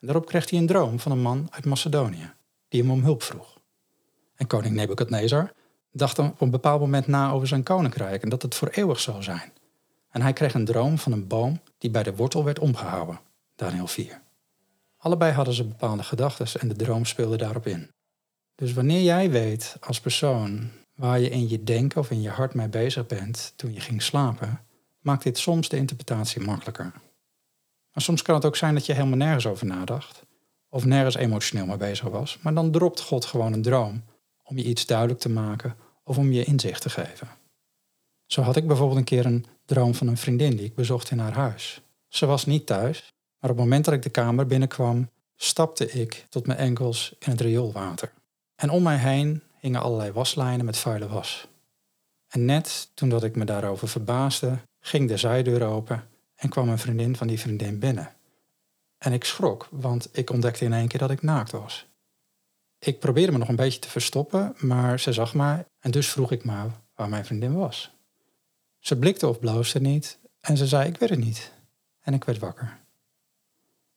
En 0.00 0.06
daarop 0.06 0.26
kreeg 0.26 0.50
hij 0.50 0.58
een 0.58 0.66
droom 0.66 0.98
van 0.98 1.12
een 1.12 1.22
man 1.22 1.48
uit 1.50 1.64
Macedonië, 1.64 2.32
die 2.68 2.80
hem 2.80 2.90
om 2.90 3.02
hulp 3.02 3.22
vroeg. 3.22 3.60
En 4.34 4.46
koning 4.46 4.74
Nebukadnezar 4.74 5.52
dacht 5.92 6.18
op 6.18 6.40
een 6.40 6.50
bepaald 6.50 6.80
moment 6.80 7.06
na 7.06 7.30
over 7.30 7.48
zijn 7.48 7.62
koninkrijk 7.62 8.22
en 8.22 8.28
dat 8.28 8.42
het 8.42 8.54
voor 8.54 8.68
eeuwig 8.68 9.00
zou 9.00 9.22
zijn. 9.22 9.52
En 10.10 10.22
hij 10.22 10.32
kreeg 10.32 10.54
een 10.54 10.64
droom 10.64 10.98
van 10.98 11.12
een 11.12 11.26
boom 11.26 11.60
die 11.78 11.90
bij 11.90 12.02
de 12.02 12.16
wortel 12.16 12.44
werd 12.44 12.58
omgehouden. 12.58 13.20
Daniel 13.56 13.86
4. 13.86 14.22
Allebei 14.98 15.32
hadden 15.32 15.54
ze 15.54 15.64
bepaalde 15.64 16.02
gedachten 16.02 16.60
en 16.60 16.68
de 16.68 16.76
droom 16.76 17.04
speelde 17.04 17.36
daarop 17.36 17.66
in. 17.66 17.90
Dus 18.54 18.72
wanneer 18.72 19.02
jij 19.02 19.30
weet 19.30 19.76
als 19.80 20.00
persoon 20.00 20.70
waar 20.94 21.20
je 21.20 21.30
in 21.30 21.48
je 21.48 21.64
denken 21.64 22.00
of 22.00 22.10
in 22.10 22.20
je 22.20 22.28
hart 22.28 22.54
mee 22.54 22.68
bezig 22.68 23.06
bent 23.06 23.52
toen 23.56 23.74
je 23.74 23.80
ging 23.80 24.02
slapen, 24.02 24.60
maakt 25.00 25.22
dit 25.22 25.38
soms 25.38 25.68
de 25.68 25.76
interpretatie 25.76 26.40
makkelijker. 26.40 26.92
Maar 27.92 28.02
soms 28.02 28.22
kan 28.22 28.34
het 28.34 28.44
ook 28.44 28.56
zijn 28.56 28.74
dat 28.74 28.86
je 28.86 28.92
helemaal 28.92 29.16
nergens 29.16 29.46
over 29.46 29.66
nadacht, 29.66 30.22
of 30.68 30.84
nergens 30.84 31.14
emotioneel 31.14 31.66
mee 31.66 31.76
bezig 31.76 32.08
was, 32.08 32.38
maar 32.40 32.54
dan 32.54 32.70
dropt 32.70 33.00
God 33.00 33.24
gewoon 33.24 33.52
een 33.52 33.62
droom 33.62 34.02
om 34.44 34.56
je 34.56 34.64
iets 34.64 34.86
duidelijk 34.86 35.20
te 35.20 35.28
maken 35.28 35.76
of 36.04 36.18
om 36.18 36.32
je 36.32 36.44
inzicht 36.44 36.82
te 36.82 36.90
geven. 36.90 37.28
Zo 38.26 38.42
had 38.42 38.56
ik 38.56 38.66
bijvoorbeeld 38.66 38.98
een 38.98 39.04
keer 39.04 39.26
een 39.26 39.46
droom 39.64 39.94
van 39.94 40.06
een 40.06 40.16
vriendin 40.16 40.56
die 40.56 40.66
ik 40.66 40.74
bezocht 40.74 41.10
in 41.10 41.18
haar 41.18 41.32
huis. 41.32 41.80
Ze 42.08 42.26
was 42.26 42.46
niet 42.46 42.66
thuis, 42.66 43.12
maar 43.38 43.50
op 43.50 43.56
het 43.56 43.64
moment 43.64 43.84
dat 43.84 43.94
ik 43.94 44.02
de 44.02 44.10
kamer 44.10 44.46
binnenkwam, 44.46 45.10
stapte 45.36 45.90
ik 45.90 46.26
tot 46.28 46.46
mijn 46.46 46.58
enkels 46.58 47.14
in 47.18 47.30
het 47.30 47.40
rioolwater. 47.40 48.12
En 48.54 48.70
om 48.70 48.82
mij 48.82 48.96
heen 48.96 49.42
hingen 49.58 49.80
allerlei 49.80 50.12
waslijnen 50.12 50.64
met 50.64 50.78
vuile 50.78 51.08
was. 51.08 51.48
En 52.28 52.44
net 52.44 52.90
toen 52.94 53.08
dat 53.08 53.24
ik 53.24 53.36
me 53.36 53.44
daarover 53.44 53.88
verbaasde, 53.88 54.58
ging 54.80 55.08
de 55.08 55.16
zijdeur 55.16 55.62
open 55.62 56.09
en 56.40 56.48
kwam 56.48 56.68
een 56.68 56.78
vriendin 56.78 57.16
van 57.16 57.26
die 57.26 57.40
vriendin 57.40 57.78
binnen. 57.78 58.12
En 58.98 59.12
ik 59.12 59.24
schrok, 59.24 59.68
want 59.70 60.08
ik 60.12 60.30
ontdekte 60.30 60.64
in 60.64 60.72
één 60.72 60.88
keer 60.88 60.98
dat 60.98 61.10
ik 61.10 61.22
naakt 61.22 61.50
was. 61.50 61.86
Ik 62.78 62.98
probeerde 62.98 63.32
me 63.32 63.38
nog 63.38 63.48
een 63.48 63.56
beetje 63.56 63.78
te 63.78 63.88
verstoppen, 63.88 64.54
maar 64.58 65.00
ze 65.00 65.12
zag 65.12 65.34
mij 65.34 65.64
en 65.80 65.90
dus 65.90 66.10
vroeg 66.10 66.32
ik 66.32 66.44
maar 66.44 66.70
waar 66.94 67.08
mijn 67.08 67.24
vriendin 67.24 67.54
was. 67.54 67.90
Ze 68.78 68.98
blikte 68.98 69.28
of 69.28 69.38
bloosde 69.38 69.80
niet 69.80 70.18
en 70.40 70.56
ze 70.56 70.66
zei 70.66 70.88
ik 70.88 70.96
weet 70.96 71.10
het 71.10 71.18
niet. 71.18 71.52
En 72.00 72.14
ik 72.14 72.24
werd 72.24 72.38
wakker. 72.38 72.78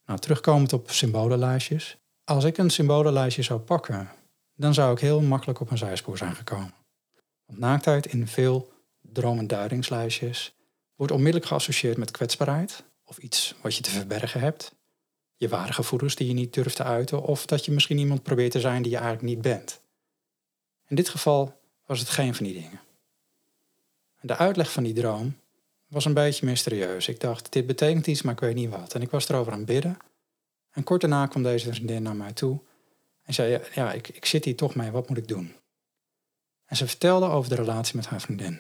Nou, 0.06 0.20
terugkomend 0.20 0.74
op 0.74 0.92
symbolenlijstjes. 0.92 1.98
Als 2.24 2.44
ik 2.44 2.58
een 2.58 2.70
symbolenlijstje 2.70 3.42
zou 3.42 3.60
pakken, 3.60 4.10
dan 4.56 4.74
zou 4.74 4.94
ik 4.94 5.00
heel 5.00 5.22
makkelijk 5.22 5.60
op 5.60 5.72
een 5.72 5.78
zijspoor 5.78 6.18
zijn 6.18 6.36
gekomen. 6.36 6.74
Want 7.46 7.60
naaktheid 7.60 8.06
in 8.06 8.28
veel 8.28 8.72
dromenduidingslijstjes 9.02 10.56
wordt 10.96 11.12
onmiddellijk 11.12 11.46
geassocieerd 11.46 11.98
met 11.98 12.12
kwetsbaarheid 12.12 12.84
of 13.04 13.18
iets 13.18 13.56
wat 13.62 13.76
je 13.76 13.82
te 13.82 13.90
verbergen 13.90 14.40
hebt 14.40 14.72
je 15.44 15.50
ware 15.50 15.74
gevoelens 15.74 16.16
die 16.16 16.28
je 16.28 16.34
niet 16.34 16.54
durft 16.54 16.76
te 16.76 16.84
uiten, 16.84 17.22
of 17.22 17.46
dat 17.46 17.66
je 17.66 17.72
misschien 17.72 17.98
iemand 17.98 18.24
probeert 18.24 18.52
te 18.52 18.60
zijn 18.60 18.82
die 18.82 18.92
je 18.92 18.98
eigenlijk 18.98 19.28
niet 19.28 19.42
bent. 19.42 19.82
In 20.88 20.96
dit 20.96 21.10
geval 21.10 21.60
was 21.86 22.00
het 22.00 22.10
geen 22.10 22.36
van 22.36 22.46
die 22.46 22.54
dingen. 22.54 22.80
De 24.22 24.38
uitleg 24.38 24.72
van 24.72 24.84
die 24.84 24.94
droom 24.94 25.36
was 25.88 26.06
een 26.06 26.14
beetje 26.14 26.46
mysterieus. 26.46 27.08
Ik 27.08 27.20
dacht, 27.20 27.52
dit 27.52 27.68
betekent 27.68 28.08
iets, 28.08 28.22
maar 28.22 28.34
ik 28.34 28.40
weet 28.40 28.56
niet 28.56 28.70
wat. 28.70 28.94
En 28.94 29.02
ik 29.02 29.10
was 29.10 29.30
erover 29.30 29.52
aan 29.52 29.58
het 29.58 29.68
bidden. 29.68 29.98
En 30.72 30.84
kort 30.84 31.02
daarna 31.02 31.28
kwam 31.28 31.44
deze 31.44 31.74
vriendin 31.74 32.04
naar 32.04 32.16
mij 32.16 32.34
toe 32.34 32.60
en 33.24 33.34
zei, 33.34 33.62
ja, 33.74 33.92
ik, 33.92 34.08
ik 34.08 34.26
zit 34.26 34.46
hier 34.46 34.56
toch 34.56 34.76
mee, 34.76 34.92
wat 34.92 35.10
moet 35.10 35.18
ik 35.18 35.28
doen? 35.28 35.56
En 36.66 36.76
ze 36.76 36.88
vertelde 36.88 37.26
over 37.26 37.50
de 37.50 37.56
relatie 37.56 37.96
met 37.96 38.06
haar 38.06 38.22
vriendin. 38.22 38.60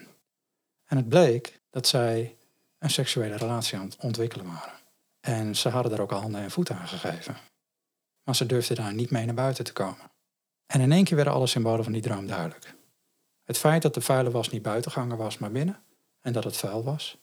En 0.85 0.97
het 0.97 1.09
bleek 1.09 1.59
dat 1.69 1.87
zij 1.87 2.37
een 2.79 2.89
seksuele 2.89 3.35
relatie 3.35 3.77
aan 3.77 3.85
het 3.85 3.95
ontwikkelen 3.99 4.45
waren. 4.45 4.79
En 5.19 5.55
ze 5.55 5.69
hadden 5.69 5.91
er 5.91 6.01
ook 6.01 6.11
al 6.11 6.19
handen 6.19 6.41
en 6.41 6.51
voeten 6.51 6.77
aan 6.77 6.87
gegeven. 6.87 7.37
Maar 8.23 8.35
ze 8.35 8.45
durfden 8.45 8.75
daar 8.75 8.93
niet 8.93 9.11
mee 9.11 9.25
naar 9.25 9.35
buiten 9.35 9.63
te 9.63 9.73
komen. 9.73 10.11
En 10.65 10.81
in 10.81 10.91
één 10.91 11.03
keer 11.03 11.15
werden 11.15 11.33
alle 11.33 11.47
symbolen 11.47 11.83
van 11.83 11.93
die 11.93 12.01
droom 12.01 12.27
duidelijk. 12.27 12.75
Het 13.43 13.57
feit 13.57 13.81
dat 13.81 13.93
de 13.93 14.01
vuile 14.01 14.31
was 14.31 14.49
niet 14.49 14.61
buitenganger 14.61 15.17
was, 15.17 15.37
maar 15.37 15.51
binnen, 15.51 15.83
en 16.21 16.33
dat 16.33 16.43
het 16.43 16.57
vuil 16.57 16.83
was. 16.83 17.17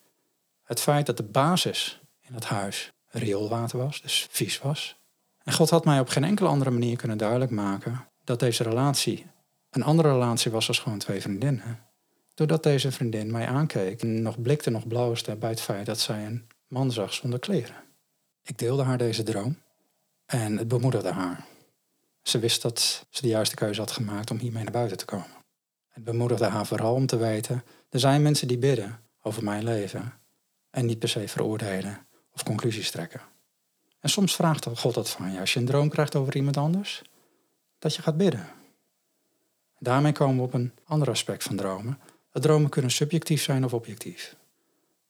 Het 0.63 0.81
feit 0.81 1.07
dat 1.07 1.17
de 1.17 1.23
basis 1.23 2.01
in 2.21 2.35
het 2.35 2.45
huis 2.45 2.93
rioolwater 3.07 3.79
was, 3.79 4.01
dus 4.01 4.27
vies 4.31 4.59
was. 4.59 4.99
En 5.43 5.53
God 5.53 5.71
had 5.71 5.85
mij 5.85 6.01
op 6.01 6.09
geen 6.09 6.25
enkele 6.25 6.49
andere 6.49 6.71
manier 6.71 6.97
kunnen 6.97 7.19
duidelijk 7.19 7.51
maken 7.51 8.09
dat 8.25 8.41
deze 8.41 8.63
relatie 8.63 9.27
een 9.71 9.83
andere 9.83 10.11
relatie 10.13 10.51
was 10.51 10.69
als 10.69 10.79
gewoon 10.79 10.99
twee 10.99 11.21
vriendinnen. 11.21 11.90
Doordat 12.41 12.63
deze 12.63 12.93
vriendin 12.93 13.31
mij 13.31 13.47
aankeek 13.47 14.03
en 14.03 14.23
nog 14.23 14.43
blikte, 14.43 14.71
nog 14.71 14.87
blauwste 14.87 15.37
bij 15.37 15.51
het 15.51 15.61
feit 15.61 15.87
dat 15.87 15.99
zij 15.99 16.27
een 16.27 16.47
man 16.69 16.93
zag 16.93 17.13
zonder 17.13 17.39
kleren. 17.39 17.75
Ik 18.43 18.59
deelde 18.59 18.83
haar 18.83 18.99
deze 18.99 19.23
droom 19.23 19.59
en 20.27 20.59
het 20.59 20.69
bemoedigde 20.69 21.11
haar. 21.11 21.47
Ze 22.23 22.39
wist 22.39 22.63
dat 22.63 23.07
ze 23.11 23.23
de 23.23 23.29
juiste 23.29 23.55
keuze 23.55 23.81
had 23.81 23.91
gemaakt 23.91 24.31
om 24.31 24.39
hiermee 24.39 24.63
naar 24.63 24.73
buiten 24.73 24.97
te 24.97 25.05
komen. 25.05 25.31
Het 25.89 26.05
bemoedigde 26.05 26.45
haar 26.45 26.67
vooral 26.67 26.95
om 26.95 27.07
te 27.07 27.17
weten, 27.17 27.65
er 27.91 28.01
zijn 28.01 28.23
mensen 28.23 28.49
die 28.49 28.59
bidden 28.59 29.01
over 29.23 29.45
mijn 29.45 29.65
leven 29.65 30.13
en 30.71 30.87
niet 30.87 30.99
per 30.99 31.09
se 31.09 31.29
veroordelen 31.29 32.07
of 32.33 32.43
conclusies 32.43 32.91
trekken. 32.91 33.21
En 33.99 34.09
soms 34.09 34.35
vraagt 34.35 34.67
God 34.75 34.95
dat 34.95 35.11
van 35.11 35.33
je 35.33 35.41
als 35.41 35.53
je 35.53 35.61
een 35.61 35.67
droom 35.67 35.89
krijgt 35.89 36.17
over 36.17 36.37
iemand 36.37 36.57
anders, 36.57 37.03
dat 37.79 37.95
je 37.95 38.03
gaat 38.03 38.17
bidden. 38.17 38.49
Daarmee 39.79 40.13
komen 40.13 40.37
we 40.37 40.43
op 40.43 40.55
een 40.55 40.73
ander 40.85 41.09
aspect 41.09 41.43
van 41.43 41.57
dromen. 41.57 41.99
Dromen 42.33 42.71
kunnen 42.71 42.91
subjectief 42.91 43.43
zijn 43.43 43.65
of 43.65 43.75
objectief. 43.75 44.37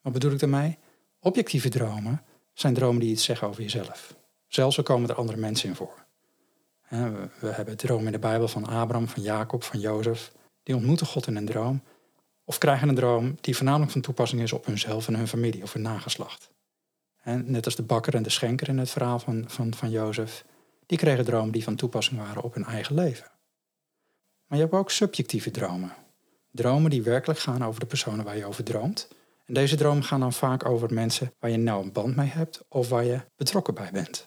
Wat 0.00 0.12
bedoel 0.12 0.32
ik 0.32 0.38
daarmee? 0.38 0.78
Objectieve 1.20 1.68
dromen 1.68 2.22
zijn 2.52 2.74
dromen 2.74 3.00
die 3.00 3.10
iets 3.10 3.24
zeggen 3.24 3.48
over 3.48 3.62
jezelf. 3.62 4.14
Zelfs 4.46 4.76
al 4.76 4.82
komen 4.82 5.08
er 5.08 5.14
andere 5.14 5.38
mensen 5.38 5.68
in 5.68 5.74
voor. 5.74 6.04
We 7.40 7.48
hebben 7.50 7.76
dromen 7.76 8.06
in 8.06 8.12
de 8.12 8.18
Bijbel 8.18 8.48
van 8.48 8.66
Abraham, 8.66 9.08
van 9.08 9.22
Jacob, 9.22 9.62
van 9.62 9.80
Jozef. 9.80 10.32
Die 10.62 10.74
ontmoeten 10.74 11.06
God 11.06 11.26
in 11.26 11.36
een 11.36 11.46
droom. 11.46 11.82
Of 12.44 12.58
krijgen 12.58 12.88
een 12.88 12.94
droom 12.94 13.36
die 13.40 13.56
voornamelijk 13.56 13.92
van 13.92 14.00
toepassing 14.00 14.42
is 14.42 14.52
op 14.52 14.66
hunzelf 14.66 15.08
en 15.08 15.16
hun 15.16 15.28
familie 15.28 15.62
of 15.62 15.72
hun 15.72 15.82
nageslacht. 15.82 16.50
Net 17.24 17.64
als 17.64 17.76
de 17.76 17.82
bakker 17.82 18.14
en 18.14 18.22
de 18.22 18.30
schenker 18.30 18.68
in 18.68 18.78
het 18.78 18.90
verhaal 18.90 19.18
van, 19.18 19.44
van, 19.46 19.74
van 19.74 19.90
Jozef. 19.90 20.44
Die 20.86 20.98
kregen 20.98 21.24
dromen 21.24 21.52
die 21.52 21.64
van 21.64 21.76
toepassing 21.76 22.20
waren 22.20 22.42
op 22.42 22.54
hun 22.54 22.64
eigen 22.64 22.94
leven. 22.94 23.30
Maar 24.46 24.58
je 24.58 24.64
hebt 24.64 24.76
ook 24.76 24.90
subjectieve 24.90 25.50
dromen. 25.50 25.92
Dromen 26.50 26.90
die 26.90 27.02
werkelijk 27.02 27.38
gaan 27.38 27.64
over 27.64 27.80
de 27.80 27.86
personen 27.86 28.24
waar 28.24 28.36
je 28.36 28.44
over 28.44 28.64
droomt. 28.64 29.08
En 29.44 29.54
deze 29.54 29.76
dromen 29.76 30.04
gaan 30.04 30.20
dan 30.20 30.32
vaak 30.32 30.64
over 30.64 30.94
mensen 30.94 31.34
waar 31.38 31.50
je 31.50 31.56
nou 31.56 31.82
een 31.82 31.92
band 31.92 32.16
mee 32.16 32.28
hebt 32.28 32.64
of 32.68 32.88
waar 32.88 33.04
je 33.04 33.20
betrokken 33.36 33.74
bij 33.74 33.90
bent. 33.92 34.26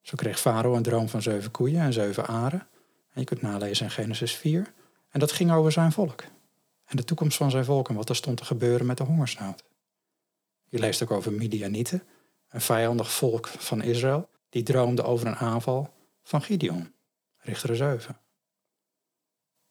Zo 0.00 0.16
kreeg 0.16 0.40
Farao 0.40 0.74
een 0.74 0.82
droom 0.82 1.08
van 1.08 1.22
zeven 1.22 1.50
koeien 1.50 1.80
en 1.80 1.92
zeven 1.92 2.26
aren. 2.26 2.68
En 3.12 3.20
je 3.20 3.24
kunt 3.24 3.42
nalezen 3.42 3.84
in 3.84 3.90
Genesis 3.90 4.34
4. 4.34 4.72
En 5.10 5.20
dat 5.20 5.32
ging 5.32 5.52
over 5.52 5.72
zijn 5.72 5.92
volk. 5.92 6.24
En 6.84 6.96
de 6.96 7.04
toekomst 7.04 7.36
van 7.36 7.50
zijn 7.50 7.64
volk 7.64 7.88
en 7.88 7.94
wat 7.94 8.08
er 8.08 8.16
stond 8.16 8.36
te 8.36 8.44
gebeuren 8.44 8.86
met 8.86 8.96
de 8.96 9.04
hongersnood. 9.04 9.64
Je 10.68 10.78
leest 10.78 11.02
ook 11.02 11.10
over 11.10 11.32
Midianieten, 11.32 12.02
een 12.48 12.60
vijandig 12.60 13.12
volk 13.12 13.46
van 13.46 13.82
Israël, 13.82 14.28
die 14.48 14.62
droomde 14.62 15.02
over 15.02 15.26
een 15.26 15.36
aanval 15.36 15.94
van 16.22 16.42
Gideon, 16.42 16.94
Richter 17.36 17.76
7. 17.76 18.21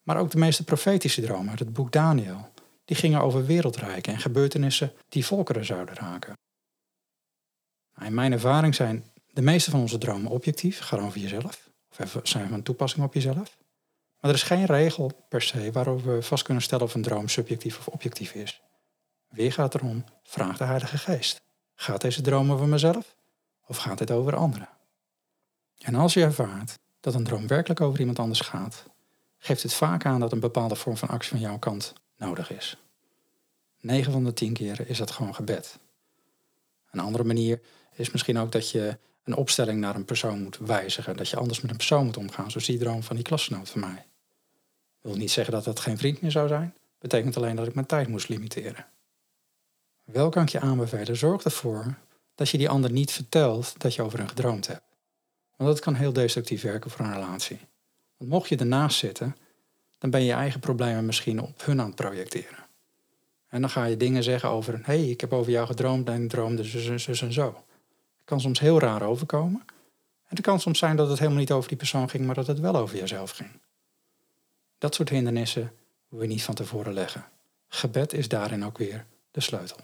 Maar 0.01 0.17
ook 0.17 0.31
de 0.31 0.37
meeste 0.37 0.63
profetische 0.63 1.21
dromen 1.21 1.49
uit 1.49 1.59
het 1.59 1.73
boek 1.73 1.91
Daniel, 1.91 2.49
die 2.85 2.95
gingen 2.95 3.21
over 3.21 3.45
wereldrijken 3.45 4.13
en 4.13 4.19
gebeurtenissen 4.19 4.93
die 5.09 5.25
volkeren 5.25 5.65
zouden 5.65 5.95
raken. 5.95 6.37
Nou, 7.95 8.07
in 8.07 8.13
mijn 8.13 8.31
ervaring 8.31 8.75
zijn 8.75 9.03
de 9.33 9.41
meeste 9.41 9.71
van 9.71 9.79
onze 9.79 9.97
dromen 9.97 10.31
objectief, 10.31 10.79
gaan 10.79 10.99
over 10.99 11.19
jezelf, 11.19 11.69
of 11.99 12.19
zijn 12.23 12.49
van 12.49 12.61
toepassing 12.61 13.05
op 13.05 13.13
jezelf. 13.13 13.57
Maar 14.19 14.31
er 14.31 14.37
is 14.37 14.43
geen 14.43 14.65
regel 14.65 15.11
per 15.29 15.41
se 15.41 15.71
waarop 15.71 16.03
we 16.03 16.21
vast 16.21 16.43
kunnen 16.43 16.63
stellen 16.63 16.85
of 16.85 16.93
een 16.93 17.01
droom 17.01 17.27
subjectief 17.27 17.77
of 17.77 17.87
objectief 17.87 18.33
is. 18.33 18.61
Weer 19.27 19.53
gaat 19.53 19.75
erom, 19.75 20.03
vraag 20.23 20.57
de 20.57 20.63
Heilige 20.63 20.97
Geest. 20.97 21.41
Gaat 21.75 22.01
deze 22.01 22.21
droom 22.21 22.51
over 22.51 22.67
mezelf 22.67 23.15
of 23.67 23.77
gaat 23.77 23.97
dit 23.97 24.11
over 24.11 24.35
anderen? 24.35 24.69
En 25.77 25.95
als 25.95 26.13
je 26.13 26.23
ervaart 26.23 26.79
dat 26.99 27.13
een 27.13 27.23
droom 27.23 27.47
werkelijk 27.47 27.81
over 27.81 27.99
iemand 27.99 28.19
anders 28.19 28.39
gaat, 28.39 28.85
geeft 29.43 29.63
het 29.63 29.73
vaak 29.73 30.05
aan 30.05 30.19
dat 30.19 30.31
een 30.31 30.39
bepaalde 30.39 30.75
vorm 30.75 30.97
van 30.97 31.07
actie 31.09 31.29
van 31.29 31.39
jouw 31.39 31.59
kant 31.59 31.93
nodig 32.17 32.51
is. 32.51 32.77
9 33.79 34.11
van 34.11 34.23
de 34.23 34.33
10 34.33 34.53
keren 34.53 34.87
is 34.87 34.97
dat 34.97 35.11
gewoon 35.11 35.35
gebed. 35.35 35.79
Een 36.91 36.99
andere 36.99 37.23
manier 37.23 37.61
is 37.95 38.11
misschien 38.11 38.37
ook 38.37 38.51
dat 38.51 38.69
je 38.69 38.97
een 39.23 39.35
opstelling 39.35 39.79
naar 39.79 39.95
een 39.95 40.05
persoon 40.05 40.41
moet 40.41 40.57
wijzigen. 40.57 41.17
Dat 41.17 41.29
je 41.29 41.37
anders 41.37 41.61
met 41.61 41.71
een 41.71 41.77
persoon 41.77 42.05
moet 42.05 42.17
omgaan, 42.17 42.51
zoals 42.51 42.67
die 42.67 42.77
droom 42.77 43.03
van 43.03 43.15
die 43.15 43.25
klasgenoot 43.25 43.69
van 43.69 43.81
mij. 43.81 44.05
wil 45.01 45.15
niet 45.15 45.31
zeggen 45.31 45.53
dat 45.53 45.63
dat 45.63 45.79
geen 45.79 45.97
vriend 45.97 46.21
meer 46.21 46.31
zou 46.31 46.47
zijn. 46.47 46.75
Betekent 46.99 47.37
alleen 47.37 47.55
dat 47.55 47.67
ik 47.67 47.73
mijn 47.73 47.85
tijd 47.85 48.07
moest 48.07 48.29
limiteren. 48.29 48.85
Wel 50.03 50.29
kan 50.29 50.43
ik 50.43 50.49
je 50.49 50.59
aanbevelen, 50.59 51.17
zorg 51.17 51.43
ervoor 51.43 51.95
dat 52.35 52.49
je 52.49 52.57
die 52.57 52.69
ander 52.69 52.91
niet 52.91 53.11
vertelt 53.11 53.73
dat 53.77 53.95
je 53.95 54.01
over 54.01 54.19
hen 54.19 54.27
gedroomd 54.27 54.67
hebt. 54.67 54.83
Want 55.55 55.69
dat 55.69 55.79
kan 55.79 55.93
heel 55.93 56.13
destructief 56.13 56.61
werken 56.61 56.91
voor 56.91 57.05
een 57.05 57.13
relatie. 57.13 57.59
Want 58.21 58.33
mocht 58.33 58.49
je 58.49 58.57
ernaast 58.57 58.97
zitten, 58.97 59.35
dan 59.97 60.09
ben 60.09 60.19
je 60.19 60.25
je 60.25 60.33
eigen 60.33 60.59
problemen 60.59 61.05
misschien 61.05 61.41
op 61.41 61.65
hun 61.65 61.79
aan 61.79 61.85
het 61.85 61.95
projecteren. 61.95 62.65
En 63.47 63.61
dan 63.61 63.69
ga 63.69 63.85
je 63.85 63.97
dingen 63.97 64.23
zeggen 64.23 64.49
over, 64.49 64.73
hé, 64.73 64.81
hey, 64.83 65.09
ik 65.09 65.21
heb 65.21 65.33
over 65.33 65.51
jou 65.51 65.67
gedroomd 65.67 66.09
en 66.09 66.27
droomde 66.27 66.63
zus, 66.63 67.03
zus 67.03 67.21
en 67.21 67.33
zo. 67.33 67.45
Het 67.45 68.25
kan 68.25 68.41
soms 68.41 68.59
heel 68.59 68.79
raar 68.79 69.01
overkomen. 69.01 69.61
En 70.27 70.35
het 70.35 70.41
kan 70.41 70.59
soms 70.59 70.79
zijn 70.79 70.95
dat 70.95 71.09
het 71.09 71.19
helemaal 71.19 71.39
niet 71.39 71.51
over 71.51 71.67
die 71.67 71.77
persoon 71.77 72.09
ging, 72.09 72.25
maar 72.25 72.35
dat 72.35 72.47
het 72.47 72.59
wel 72.59 72.75
over 72.75 72.97
jezelf 72.97 73.31
ging. 73.31 73.49
Dat 74.77 74.95
soort 74.95 75.09
hindernissen 75.09 75.71
wil 76.09 76.21
je 76.21 76.27
niet 76.27 76.43
van 76.43 76.55
tevoren 76.55 76.93
leggen. 76.93 77.25
Gebed 77.67 78.13
is 78.13 78.27
daarin 78.27 78.65
ook 78.65 78.77
weer 78.77 79.05
de 79.31 79.41
sleutel. 79.41 79.77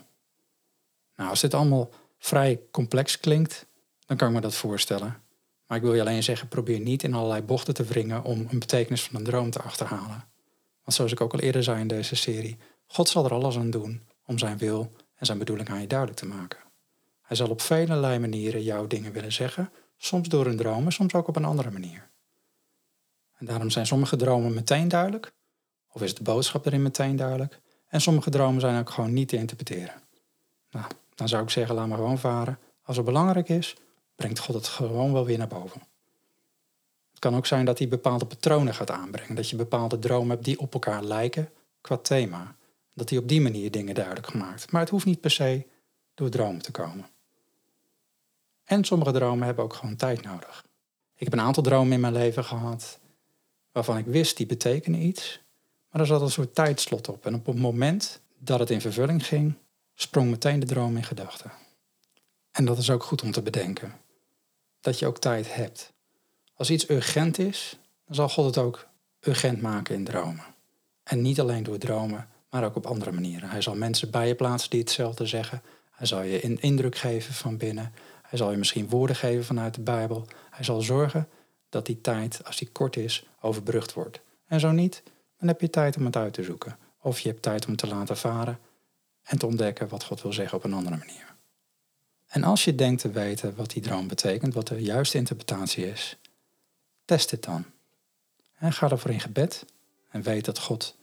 Nou, 1.16 1.30
als 1.30 1.42
dit 1.42 1.54
allemaal 1.54 1.90
vrij 2.18 2.60
complex 2.72 3.20
klinkt, 3.20 3.66
dan 4.06 4.18
kan 4.18 4.28
ik 4.28 4.34
me 4.34 4.42
dat 4.42 4.56
voorstellen. 4.56 5.22
Maar 5.68 5.78
ik 5.78 5.84
wil 5.84 5.94
je 5.94 6.02
alleen 6.02 6.24
zeggen, 6.24 6.48
probeer 6.48 6.80
niet 6.80 7.04
in 7.04 7.14
allerlei 7.14 7.42
bochten 7.42 7.74
te 7.74 7.84
wringen 7.84 8.24
om 8.24 8.48
een 8.50 8.60
betekenis 8.60 9.04
van 9.04 9.16
een 9.16 9.24
droom 9.24 9.50
te 9.50 9.62
achterhalen. 9.62 10.26
Want 10.84 10.96
zoals 10.96 11.12
ik 11.12 11.22
ook 11.22 11.34
al 11.34 11.40
eerder 11.40 11.64
zei 11.64 11.80
in 11.80 11.88
deze 11.88 12.16
serie, 12.16 12.58
God 12.88 13.10
zal 13.10 13.26
er 13.26 13.34
alles 13.34 13.58
aan 13.58 13.70
doen 13.70 14.02
om 14.26 14.38
zijn 14.38 14.58
wil 14.58 14.92
en 15.16 15.26
zijn 15.26 15.38
bedoeling 15.38 15.70
aan 15.70 15.82
je 15.82 15.88
duidelijk 15.88 16.20
te 16.20 16.26
maken. 16.26 16.60
Hij 17.22 17.38
zal 17.38 17.50
op 17.50 17.62
vele 17.62 18.20
manieren 18.20 18.64
jouw 18.64 18.88
dingen 18.88 19.12
willen 19.12 19.32
zeggen, 19.32 19.72
soms 19.98 20.28
door 20.28 20.46
een 20.46 20.58
droom, 20.58 20.92
soms 20.92 21.14
ook 21.14 21.28
op 21.28 21.36
een 21.36 21.46
andere 21.46 21.72
manier. 21.72 22.10
En 23.38 23.46
daarom 23.46 23.70
zijn 23.70 23.86
sommige 23.86 24.16
dromen 24.16 24.54
meteen 24.54 24.88
duidelijk, 24.88 25.32
of 25.92 26.02
is 26.02 26.16
de 26.16 26.24
boodschap 26.24 26.66
erin 26.66 26.82
meteen 26.82 27.16
duidelijk, 27.16 27.60
en 27.88 28.02
sommige 28.02 28.30
dromen 28.30 28.62
zijn 28.62 28.80
ook 28.80 28.90
gewoon 28.90 29.14
niet 29.14 29.28
te 29.28 29.36
interpreteren. 29.36 30.02
Nou, 30.72 30.86
dan 31.16 31.28
zou 31.28 31.44
ik 31.44 31.50
zeggen, 31.50 31.76
laat 31.76 31.88
maar 31.88 31.98
gewoon 31.98 32.20
varen. 32.20 32.60
Als 32.84 32.98
het 32.98 33.06
belangrijk 33.06 33.50
is, 33.50 33.76
brengt 34.18 34.40
God 34.40 34.56
het 34.56 34.68
gewoon 34.68 35.14
wel 35.14 35.26
weer 35.26 35.38
naar 35.38 35.48
boven. 35.48 35.82
Het 37.10 37.20
kan 37.20 37.36
ook 37.36 37.46
zijn 37.46 37.66
dat 37.66 37.78
hij 37.78 37.88
bepaalde 37.88 38.26
patronen 38.26 38.74
gaat 38.74 38.92
aanbrengen. 38.92 39.36
Dat 39.36 39.50
je 39.50 39.56
bepaalde 39.56 40.00
dromen 40.00 40.30
hebt 40.30 40.46
die 40.46 40.60
op 40.60 40.74
elkaar 40.74 41.04
lijken 41.04 41.50
qua 41.82 41.98
thema. 41.98 42.56
Dat 42.94 43.10
hij 43.10 43.20
op 43.20 43.28
die 43.28 43.42
manier 43.42 43.72
dingen 43.72 43.96
duidelijk 43.96 44.28
gemaakt. 44.28 44.72
Maar 44.72 44.82
het 44.82 44.90
hoeft 44.90 45.06
niet 45.06 45.22
per 45.22 45.32
se 45.32 45.66
door 46.14 46.30
dromen 46.30 46.62
te 46.62 46.72
komen. 46.72 47.08
En 48.64 48.84
sommige 48.84 49.12
dromen 49.12 49.46
hebben 49.46 49.64
ook 49.64 49.74
gewoon 49.74 49.96
tijd 49.96 50.22
nodig. 50.22 50.66
Ik 51.16 51.24
heb 51.24 51.34
een 51.34 51.46
aantal 51.46 51.64
dromen 51.64 51.94
in 51.94 52.00
mijn 52.00 52.14
leven 52.14 52.44
gehad 52.44 53.00
waarvan 53.72 53.98
ik 53.98 54.06
wist 54.06 54.38
die 54.38 54.46
betekenen 54.46 55.02
iets. 55.02 55.42
Maar 55.90 56.02
er 56.02 56.08
zat 56.08 56.22
een 56.22 56.32
soort 56.32 56.56
tijdslot 56.56 57.08
op. 57.08 57.26
En 57.26 57.36
op 57.36 57.46
het 57.46 57.60
moment 57.60 58.22
dat 58.38 58.60
het 58.60 58.70
in 58.70 58.82
vervulling 58.82 59.26
ging, 59.26 59.54
sprong 59.96 60.30
meteen 60.30 60.60
de 60.60 60.66
droom 60.66 60.96
in 60.96 61.04
gedachten. 61.04 61.52
En 62.52 62.66
dat 62.66 62.78
is 62.78 62.90
ook 62.90 63.04
goed 63.04 63.22
om 63.22 63.32
te 63.32 63.42
bedenken. 63.42 63.94
Dat 64.88 65.00
je 65.00 65.08
ook 65.08 65.18
tijd 65.18 65.56
hebt. 65.56 65.94
Als 66.54 66.70
iets 66.70 66.90
urgent 66.90 67.40
is, 67.40 67.80
dan 68.06 68.16
zal 68.16 68.30
God 68.30 68.46
het 68.46 68.58
ook 68.58 68.88
urgent 69.22 69.62
maken 69.62 69.96
in 69.96 70.04
dromen. 70.04 70.46
En 71.04 71.22
niet 71.22 71.40
alleen 71.40 71.64
door 71.64 71.78
dromen, 71.78 72.28
maar 72.50 72.64
ook 72.64 72.76
op 72.76 72.86
andere 72.86 73.12
manieren. 73.12 73.50
Hij 73.50 73.62
zal 73.62 73.76
mensen 73.76 74.12
bij 74.12 74.28
je 74.28 74.36
plaatsen 74.36 74.70
die 74.70 74.80
hetzelfde 74.80 75.26
zeggen. 75.26 75.62
Hij 75.92 76.08
zal 76.08 76.22
je 76.22 76.40
indruk 76.42 76.98
geven 76.98 77.34
van 77.34 77.58
binnen. 77.58 77.94
Hij 78.22 78.38
zal 78.38 78.52
je 78.52 78.58
misschien 78.58 78.90
woorden 78.90 79.16
geven 79.16 79.46
vanuit 79.46 79.76
de 79.76 79.82
Bijbel. 79.82 80.28
Hij 80.50 80.64
zal 80.64 80.82
zorgen 80.82 81.28
dat 81.70 81.86
die 81.86 82.02
tijd, 82.02 82.42
als 82.46 82.58
die 82.58 82.70
kort 82.72 82.98
is, 82.98 83.28
overbrugd 83.42 83.94
wordt. 83.94 84.20
En 84.46 84.60
zo 84.60 84.72
niet, 84.72 85.04
dan 85.38 85.48
heb 85.48 85.62
je 85.62 85.70
tijd 85.70 85.98
om 85.98 86.06
het 86.06 86.16
uit 86.16 86.34
te 86.34 86.44
zoeken. 86.44 86.78
Of 87.02 87.20
je 87.20 87.30
hebt 87.30 87.42
tijd 87.42 87.66
om 87.66 87.76
te 87.76 87.88
laten 87.88 88.18
varen 88.18 88.60
en 89.24 89.38
te 89.38 89.46
ontdekken 89.46 89.88
wat 89.88 90.04
God 90.04 90.22
wil 90.22 90.34
zeggen 90.34 90.58
op 90.58 90.64
een 90.64 90.74
andere 90.74 90.98
manier. 90.98 91.37
En 92.28 92.44
als 92.44 92.64
je 92.64 92.76
denkt 92.76 93.02
te 93.02 93.12
weten 93.12 93.56
wat 93.56 93.70
die 93.70 93.82
droom 93.82 94.08
betekent, 94.08 94.54
wat 94.54 94.68
de 94.68 94.82
juiste 94.82 95.18
interpretatie 95.18 95.92
is, 95.92 96.18
test 97.06 97.32
het 97.32 97.44
dan. 97.44 97.66
Ga 98.60 98.90
ervoor 98.90 99.12
in 99.12 99.20
gebed 99.20 99.66
en 100.10 100.22
weet 100.22 100.46
dat 100.46 100.60
God 100.60 100.96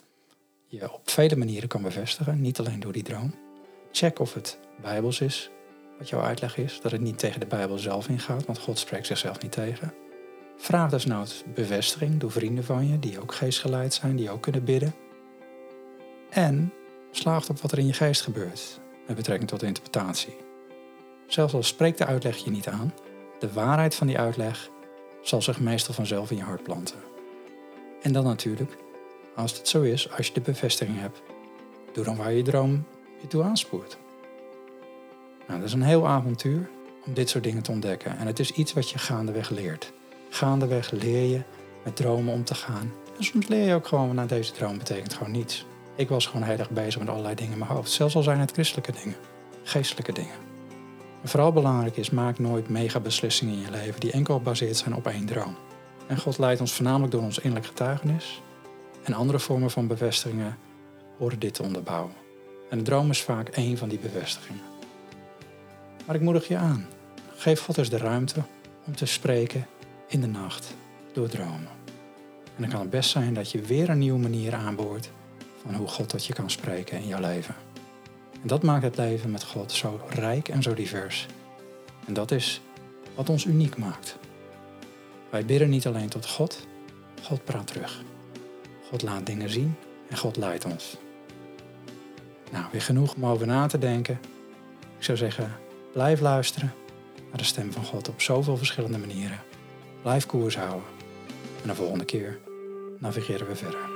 je 0.66 0.92
op 0.92 1.10
vele 1.10 1.37
manieren 1.37 1.68
kan 1.68 1.82
bevestigen, 1.82 2.40
niet 2.40 2.58
alleen 2.58 2.80
door 2.80 2.92
die 2.92 3.02
droom. 3.02 3.34
Check 3.92 4.18
of 4.18 4.34
het 4.34 4.58
bijbels 4.82 5.20
is, 5.20 5.50
wat 5.98 6.08
jouw 6.08 6.20
uitleg 6.20 6.56
is, 6.56 6.80
dat 6.80 6.92
het 6.92 7.00
niet 7.00 7.18
tegen 7.18 7.40
de 7.40 7.46
Bijbel 7.46 7.78
zelf 7.78 8.08
ingaat, 8.08 8.46
want 8.46 8.58
God 8.58 8.78
spreekt 8.78 9.06
zichzelf 9.06 9.42
niet 9.42 9.52
tegen. 9.52 9.94
Vraag 10.56 10.90
desnoods 10.90 11.42
bevestiging 11.54 12.20
door 12.20 12.30
vrienden 12.30 12.64
van 12.64 12.88
je, 12.88 12.98
die 12.98 13.20
ook 13.20 13.34
geestgeleid 13.34 13.94
zijn, 13.94 14.16
die 14.16 14.30
ook 14.30 14.42
kunnen 14.42 14.64
bidden. 14.64 14.94
En 16.30 16.72
slaagt 17.10 17.50
op 17.50 17.60
wat 17.60 17.72
er 17.72 17.78
in 17.78 17.87
je 17.87 17.92
geest 17.92 18.22
gebeurt. 18.22 18.80
met 19.06 19.16
betrekking 19.16 19.50
tot 19.50 19.62
interpretatie. 19.62 20.43
Zelfs 21.26 21.54
al 21.54 21.62
spreekt 21.62 21.98
de 21.98 22.06
uitleg 22.06 22.37
je 22.37 22.50
niet 22.50 22.68
aan, 22.68 22.94
de 23.38 23.52
waarheid 23.52 23.94
van 23.94 24.06
die 24.06 24.18
uitleg 24.18 24.68
zal 25.22 25.42
zich 25.42 25.60
meestal 25.60 25.94
vanzelf 25.94 26.30
in 26.30 26.37
je 26.37 26.42
hart 26.42 26.62
planten. 26.62 26.98
En 28.02 28.12
dan 28.12 28.24
natuurlijk, 28.24 28.76
als 29.37 29.56
het 29.56 29.68
zo 29.68 29.82
is, 29.82 30.10
als 30.16 30.26
je 30.26 30.32
de 30.32 30.40
bevestiging 30.40 31.00
hebt, 31.00 31.22
doe 31.92 32.04
dan 32.04 32.16
waar 32.16 32.32
je 32.32 32.42
droom 32.42 32.84
je 33.20 33.26
toe 33.26 33.42
aanspoort. 33.42 33.96
Nou, 35.46 35.60
dat 35.60 35.68
is 35.68 35.74
een 35.74 35.82
heel 35.82 36.08
avontuur 36.08 36.70
om 37.06 37.14
dit 37.14 37.28
soort 37.28 37.44
dingen 37.44 37.62
te 37.62 37.70
ontdekken. 37.70 38.18
En 38.18 38.26
het 38.26 38.38
is 38.38 38.50
iets 38.50 38.72
wat 38.72 38.90
je 38.90 38.98
gaandeweg 38.98 39.50
leert. 39.50 39.92
Gaandeweg 40.28 40.90
leer 40.90 41.30
je 41.30 41.40
met 41.84 41.96
dromen 41.96 42.34
om 42.34 42.44
te 42.44 42.54
gaan. 42.54 42.92
En 43.16 43.24
soms 43.24 43.46
leer 43.46 43.66
je 43.66 43.74
ook 43.74 43.87
gewoon, 43.87 44.14
nou 44.14 44.28
deze 44.28 44.52
droom 44.52 44.78
betekent 44.78 45.14
gewoon 45.14 45.32
niets. 45.32 45.66
Ik 45.96 46.08
was 46.08 46.26
gewoon 46.26 46.46
heel 46.46 46.58
erg 46.58 46.70
bezig 46.70 46.98
met 46.98 47.08
allerlei 47.08 47.34
dingen 47.34 47.52
in 47.52 47.58
mijn 47.58 47.70
hoofd. 47.70 47.90
Zelfs 47.90 48.16
al 48.16 48.22
zijn 48.22 48.40
het 48.40 48.52
christelijke 48.52 48.92
dingen, 48.92 49.16
geestelijke 49.62 50.12
dingen. 50.12 50.43
Vooral 51.24 51.52
belangrijk 51.52 51.96
is, 51.96 52.10
maak 52.10 52.38
nooit 52.38 52.68
mega 52.68 53.00
beslissingen 53.00 53.54
in 53.54 53.60
je 53.60 53.70
leven 53.70 54.00
die 54.00 54.12
enkel 54.12 54.37
gebaseerd 54.37 54.76
zijn 54.76 54.94
op 54.94 55.06
één 55.06 55.26
droom. 55.26 55.56
En 56.06 56.18
God 56.18 56.38
leidt 56.38 56.60
ons 56.60 56.72
voornamelijk 56.72 57.12
door 57.12 57.22
ons 57.22 57.38
innerlijk 57.38 57.66
getuigenis. 57.66 58.42
En 59.02 59.12
andere 59.12 59.38
vormen 59.38 59.70
van 59.70 59.87
bevestigingen 59.87 60.58
horen 61.18 61.38
dit 61.38 61.54
te 61.54 61.62
onderbouwen. 61.62 62.12
En 62.70 62.78
de 62.78 62.84
droom 62.84 63.10
is 63.10 63.22
vaak 63.22 63.48
één 63.48 63.78
van 63.78 63.88
die 63.88 63.98
bevestigingen. 63.98 64.62
Maar 66.06 66.14
ik 66.14 66.20
moedig 66.20 66.48
je 66.48 66.56
aan. 66.56 66.87
Geef 67.37 67.60
God 67.60 67.78
eens 67.78 67.90
de 67.90 67.98
ruimte 67.98 68.42
om 68.87 68.96
te 68.96 69.06
spreken 69.06 69.66
in 70.08 70.20
de 70.20 70.26
nacht 70.26 70.74
door 71.12 71.28
dromen. 71.28 71.68
En 72.56 72.62
dan 72.62 72.68
kan 72.68 72.80
het 72.80 72.90
best 72.90 73.10
zijn 73.10 73.34
dat 73.34 73.50
je 73.50 73.60
weer 73.60 73.90
een 73.90 73.98
nieuwe 73.98 74.18
manier 74.18 74.54
aanboort 74.54 75.10
van 75.62 75.74
hoe 75.74 75.88
God 75.88 76.08
tot 76.08 76.26
je 76.26 76.32
kan 76.32 76.50
spreken 76.50 76.98
in 76.98 77.06
jouw 77.06 77.20
leven. 77.20 77.54
En 78.44 78.50
dat 78.50 78.62
maakt 78.62 78.83
het 78.83 78.96
leven 78.96 79.30
met 79.30 79.44
God 79.44 79.72
zo 79.72 80.00
rijk 80.09 80.48
en 80.48 80.62
zo 80.62 80.74
divers. 80.74 81.26
En 82.07 82.14
dat 82.14 82.30
is 82.30 82.61
wat 83.14 83.28
ons 83.28 83.44
uniek 83.44 83.76
maakt. 83.76 84.16
Wij 85.30 85.44
bidden 85.44 85.68
niet 85.68 85.87
alleen 85.87 86.09
tot 86.09 86.26
God, 86.26 86.66
God 87.22 87.44
praat 87.44 87.66
terug. 87.66 88.02
God 88.90 89.02
laat 89.02 89.26
dingen 89.26 89.50
zien 89.50 89.76
en 90.09 90.16
God 90.16 90.37
leidt 90.37 90.64
ons. 90.64 90.96
Nou, 92.52 92.64
weer 92.72 92.83
genoeg 92.83 93.14
om 93.14 93.26
over 93.26 93.46
na 93.46 93.66
te 93.66 93.78
denken. 93.78 94.18
Ik 94.98 95.04
zou 95.04 95.18
zeggen, 95.18 95.52
blijf 95.92 96.20
luisteren 96.20 96.72
naar 97.28 97.38
de 97.38 97.44
stem 97.44 97.72
van 97.72 97.85
God 97.85 98.09
op 98.09 98.20
zoveel 98.20 98.57
verschillende 98.57 98.98
manieren. 98.98 99.40
Blijf 100.02 100.26
koers 100.26 100.57
houden. 100.57 100.88
En 101.62 101.68
de 101.68 101.74
volgende 101.74 102.04
keer 102.04 102.38
navigeren 102.98 103.46
we 103.46 103.57
verder. 103.57 103.93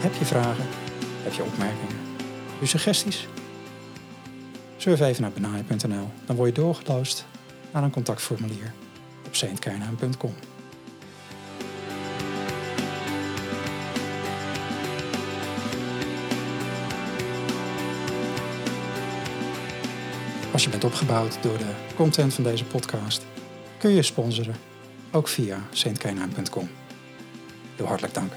Heb 0.00 0.14
je 0.14 0.24
vragen? 0.24 0.64
Heb 1.22 1.32
je 1.32 1.42
opmerkingen? 1.42 1.96
Je 2.60 2.66
suggesties? 2.66 3.28
Surf 4.76 5.00
even 5.00 5.22
naar 5.22 5.32
benaai.nl. 5.32 6.10
Dan 6.26 6.36
word 6.36 6.56
je 6.56 6.62
doorgeloosd 6.62 7.26
naar 7.72 7.82
een 7.82 7.90
contactformulier 7.90 8.72
op 9.26 9.34
saintkijnaan.com. 9.34 10.34
Als 20.52 20.64
je 20.64 20.70
bent 20.70 20.84
opgebouwd 20.84 21.42
door 21.42 21.58
de 21.58 21.74
content 21.96 22.34
van 22.34 22.44
deze 22.44 22.64
podcast, 22.64 23.26
kun 23.78 23.90
je 23.90 24.02
sponsoren, 24.02 24.54
ook 25.10 25.28
via 25.28 25.58
saintkijnaan.com. 25.70 26.68
Heel 27.76 27.86
hartelijk 27.86 28.14
dank. 28.14 28.32